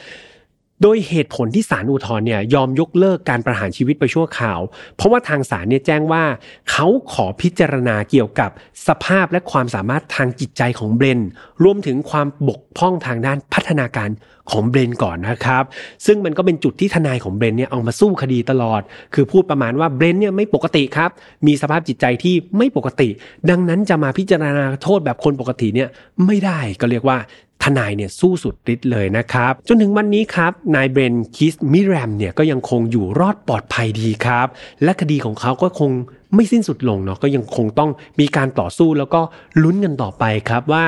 [0.83, 4.61] โดยเหตุผลที่ศาลอุทธรณ์เนี่ยยอมยกเลิกการประหารชีวิตไปชั่วคราว
[4.97, 6.25] เพราะว่าทางศาลเนี่ยแจ้งว่า
[6.71, 8.51] เขาขอพิจารณาเกี่ยวกับ
[8.87, 11.21] สภาพและความสามารถทางจิตใจของเบรน
[11.65, 14.11] รวมถึงความบกพร่องทางด้านพัฒนาการ
[14.51, 15.65] ของเบรนก่อนนะครับ
[16.07, 18.83] ซึ่งมันก็เป็นจุดที่ทนายของเบรนเนี่ยเอามาสู้คดีตลอด
[19.15, 21.11] คือพูดประมาณว่าเบรนเนี่ยไม่ปกติครับ
[21.47, 23.09] มีสภาพจิตใจที่ไม่ปกติ
[23.51, 25.89] ดังนั้นจะมาพิจารณาโทษแบบคนปกติเนี่ย
[26.27, 27.19] ไม่ได้ก็เรียกว่า
[27.67, 34.47] ทนายเนี่ยสู้สุดฤทธิ์เลยนะครับ จนถึงวันนี้ครับนายเบรนคีธ มิแลมเนี่ยก็ยังคงอยู่รอดปลอดภัยดีครับ
[34.83, 35.91] และคดีของเขาก็คง
[36.35, 37.91] ไม่สิ้นสุดลงเนาะก็ยังคงต้อง
[38.21, 39.21] มีการต่อสู้แล้วก็
[39.63, 40.85] ลุ้นกันต่อไปครับว่า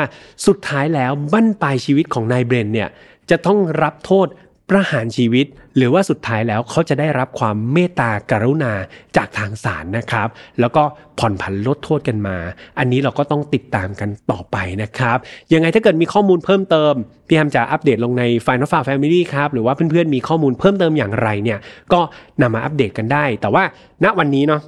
[0.47, 2.89] สุดท้ายแล้วบั้นปลายชีวิตของนายเบรนเนี่ย
[3.31, 4.29] จะต้องรับโทษ
[4.71, 5.47] ประหารชีวิต
[5.77, 8.73] หรือว่าสุดท้ายแล้วเขาจะได้รับความเมตตากรุณา
[9.17, 10.29] จากทางศาลนะครับ
[10.61, 10.83] แล้วก็
[11.19, 12.37] ผ่อนผันลดโทษกันมา
[12.79, 15.19] อันนี้เราก็ต้องติดตามกันต่อไปนะครับ
[15.53, 16.95] ยังไงถ้าเกิดมีข้อมูลเพิ่มเติม
[17.27, 21.59] พี่แฮมจะอัปเดตลงใน Final f a r Family ครับ หรือว่าเพื่อนๆมีข้อมูลเพิ่มเติมอย่างไรเนี่ย
[21.93, 22.01] ก็
[22.41, 23.65] นำมาอัปเดตกันได้ แต่ว่า
[24.05, 24.63] ณวันนี้เนาะ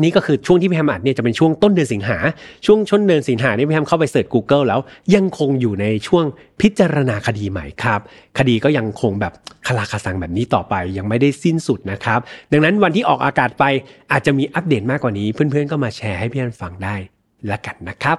[0.00, 2.18] นี่ก็คือช่วงที่พี่แฮมอัดเนี่ยจะเป็นช่วงต้นเดือนสิงหา
[2.66, 4.80] ช่วงช่วงเดือนสิงหาเนี่ยพี่แฮมเข้าไปเสิร์ช Google แล้ว
[5.14, 6.24] ยังคงอยู่ในช่วง
[6.60, 8.00] พิจารณาคดีใหม่ครับ
[8.38, 9.32] คดีก็ยังคงแบบ
[9.66, 12.20] คลาคาซังแบบนี้ต่อไปยังไม่ได้สิ้นสุดนะครับ
[12.52, 13.64] ดังนั้นวันที่ออกอากาศไป
[14.12, 16.94] อาจจะมีอัปเดตมากกว่านี้ เพื่อนๆก็มาแชร์ให้พี่แฮมฟังได้
[17.50, 18.16] ละกันนะครับ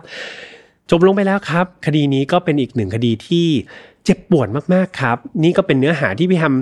[0.89, 3.47] จบลงไปแล้วครับ คดีนี้ก็เป็นอีกหนึ่งคดีที่
[4.05, 6.55] เจ็บปวดมากๆครับ นี่ก็เป็นเนื้อหาที่พี่แฮม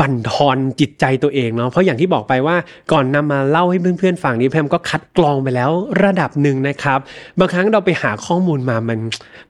[0.00, 2.56] บั่นทอนจิตใจตัวเองเนาะเพราะอย่างที่บอกไปว่า
[2.92, 5.70] ก่อนนำมาเล่าให้เพื่อนๆฟังนี้พี่แฮมก็คัดกรองไปแล้ว
[6.02, 6.98] ระดับหนึ่งนะครับ
[7.38, 8.98] บางครั้งเราไปหาข้อมูลมามัน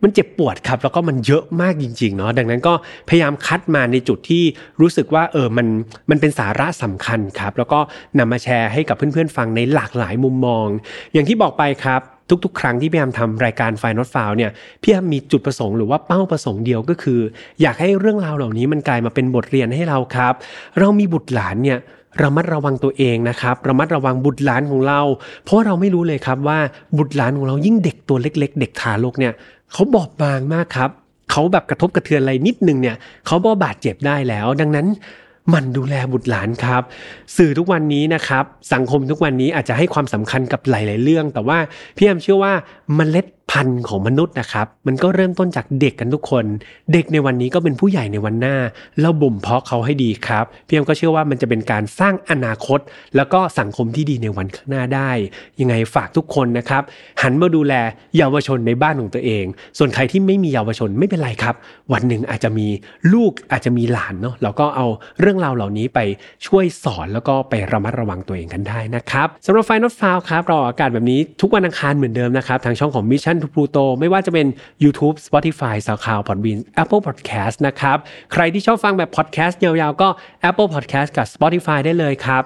[0.02, 2.74] มันเจ็บปวดครับ แล้วก็มันเยอะมากจริงๆเนาะดังนั้นก็
[3.08, 4.42] พยายามคัดมาในจุดที่
[4.80, 5.66] รู้สึกว่าเออมัน
[6.10, 7.78] มันเป็นสาระสำคัญครับ แล้วก็
[8.18, 10.66] นำมาแชร์ให้กับเพื่อนๆฟังในหลากหลายมุมมอง
[11.12, 12.02] อย่างที่บอกไปครับ
[12.44, 14.50] ทุกๆ ครั้งที่พี่แอมทำรายการไฟน์นอตฟาวเนี่ย
[14.82, 17.20] พี่แอมมีจุดประสงค์หรือว่าเป้าประสงค์เดียวก็คือ
[17.62, 20.34] อยากให้เรื่องราวเหล่านี้มันกลายมาเป็นบทเรียนให้เราครับ
[20.78, 21.78] เรามีบุตรหลานเนี่ย
[22.22, 25.00] ระมัดระวังตัวเองนะครับระมัดระวังบุตรหลานของเรา
[25.44, 26.58] เพราะเราไม่รู้เลยครับว่า
[26.98, 29.32] บุตรหลานของเรายิ่งเด็กตัวเล็ก ๆ เด็กทารกเนี่ย
[29.72, 30.90] เขาบอบบางมากครับ
[31.30, 32.96] เขาแบบกระทบกระเทือนอะไรนิดนึงเนี่ย
[33.26, 34.86] เขาบ่บาดเจ็บได้แล้ว ดังนั้น
[35.54, 36.82] มันดูแลบุตรหลานครับ
[37.36, 41.58] สื่อทุกวันนี้นะครับสังคมทุกวันนี้อาจจะให้ความสำคัญกับหลาย ๆ เรื่อง แต่ว่า
[41.96, 42.52] พี่แอมเชื่อว่า
[42.94, 46.44] เมล็ดพันธุ์ของมนุษย์นะครับ มันก็เริ่มต้นจากเด็กกันทุกคน
[46.92, 48.56] เด็กในวันนี้ก็เป็นผู้ใหญ่ในวันหน้า
[49.00, 52.80] เราบ่มเพาะเขาให้ดีครับพี่แอมก็เชื่อว่ามันจะเป็นการสร้างอนาคต
[53.16, 55.10] แล้วก็สังคมที่ดีในวันข้างหน้าได้
[55.60, 56.82] ยังไงฝากทุกคนนะครับ
[57.22, 57.74] หันมาดูแล
[58.16, 59.44] เยาวชนในบ้านของตัวเอง
[59.78, 61.54] ส่วนใครที่ไม่มีเยาวชนไม่เป็นไรครับ
[61.92, 62.66] วันหนึ่งอาจจะมี
[63.12, 64.86] ลูกอาจจะมีหลานเนาะเราก็เอา
[65.20, 65.98] เรื่องราวเหล่านี้ไป
[66.46, 74.46] ช่วยสอนแล้วก็ไประมัดระวังตัวเองกันได้นะครับสำหรับไฟนอตฟาวครับเราออากาศแบบนี้ทุกวันอังคารเหมือนเดิมนะครับทางช่องของมิช Mission to Pluto ไม่ว่าจะเป็น
[74.84, 77.96] YouTube Spotify SoundCloud Podbean Apple Podcast นะครับ
[78.32, 80.08] ใครที่ชอบฟังแบบ podcast ยาวๆ ก็
[80.48, 82.44] Apple Podcast กับ Spotify ได้เลยครับ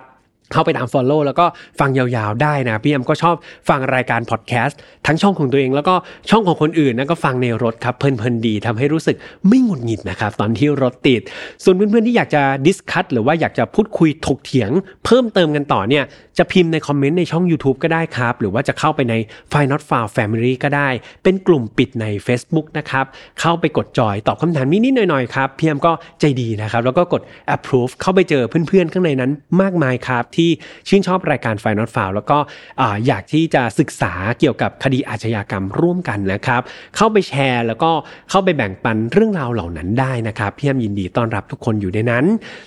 [0.52, 1.46] เข้าไปตาม Follow แล้วก็
[1.80, 3.34] ฟังยาวๆได้นะพี่แอมก็ชอบ
[3.68, 5.94] ฟังรายการพอดแคสต์ทั้งช่องของตัวเอง แล้วก็
[6.30, 9.16] ช่องของคนอื่นนะก็ฟังในรถครับ เพลินๆดีทำให้รู้สึก
[9.48, 11.20] ไม่หงุดหงิดนะครับตอนที่รถติด
[11.64, 14.70] ส่วนเพื่อนๆที่อยากจะดิสคัตหรือว่าอยากจะพูดคุยถกเถียง
[15.04, 16.04] เพิ่มเติมกันต่อเนี่ย
[16.38, 19.14] จะพิมพ์ในคอมเมนต์ในช่อง YouTube ก็ได้ครับ หรือว่าจะเข้าไปใน
[19.52, 20.88] f i Not f a r Family ก็ได้
[21.22, 23.04] เป็นกลุ่มปิดใน Facebook นะครับ
[23.40, 27.22] เข้าไปกดจอยตอบคำถามนิดๆหน่อยๆครับพี่แอมก็ใจดีนะครับ แล้วก็กด
[27.54, 29.30] approve เข้าไปเจอเพื่อนๆ ข้างในนั้น
[29.60, 30.50] มากมายครับ ที่
[30.88, 32.38] ชื่นชอบรายการ f i Not f a r แล้วก็
[32.80, 36.60] อ่าอยากที่จะศึกษาเกี่ยวกับคดีอาชญากรรมร่วมกันนะครับ
[36.96, 37.90] เข้าไปแชร์ แล้วก็
[38.30, 42.24] เข้าไปแบ่งปันเรื่องราวเหล่านั้นได้นะครับพี่แอมยินดีต้อนรับทุกคนอยู่ในนั้น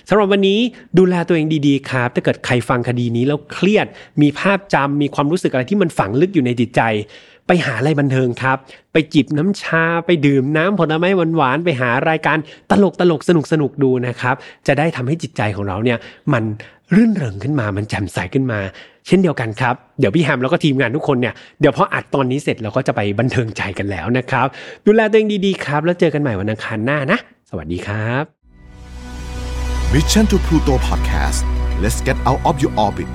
[0.08, 0.58] สำหรับวันนี้
[0.98, 3.86] ดูแลตัวเองดีๆครับถ้าเกิดใครฟังคดีนี้แล้วเครียด
[4.22, 6.82] มีภาพจำมีความรู้สึกอะไรที่มันฝังลึกอยู่ในจิตใจ
[7.46, 8.56] ไปหาอะไรบันเทิงครับ
[8.92, 12.38] ไปจิบน้ำชาไปดื่มน้ำผลไม้หวานๆไปหารายการ
[12.70, 14.34] ตลกตลกสนุกสนุกดูนะครับ
[14.66, 15.98] จะได้ทำให้จิตใจของเราเนี่ย
[16.32, 16.44] มัน
[16.94, 18.60] รื่นเริงขึ้นมา มันแจ่มใสขึ้นมา
[19.06, 24.46] เช่นเดียวกันครับ เดี๋ยวพี่แฮมแล้วก็ทีมงานทุกคนเนี่ย เดี๋ยวพออัดตอนนี้เสร็จเราก็จะไปบันเทิงใจกันแล้วนะครับ
[24.86, 27.18] ดูแลตัวเองดีๆครับ แล้วเจอกันใหม่วันอังคารหน้านะ
[27.50, 28.24] สวัสดีครับ
[29.92, 31.40] Mission to Pluto Podcast
[31.82, 33.14] let's get out of your orbit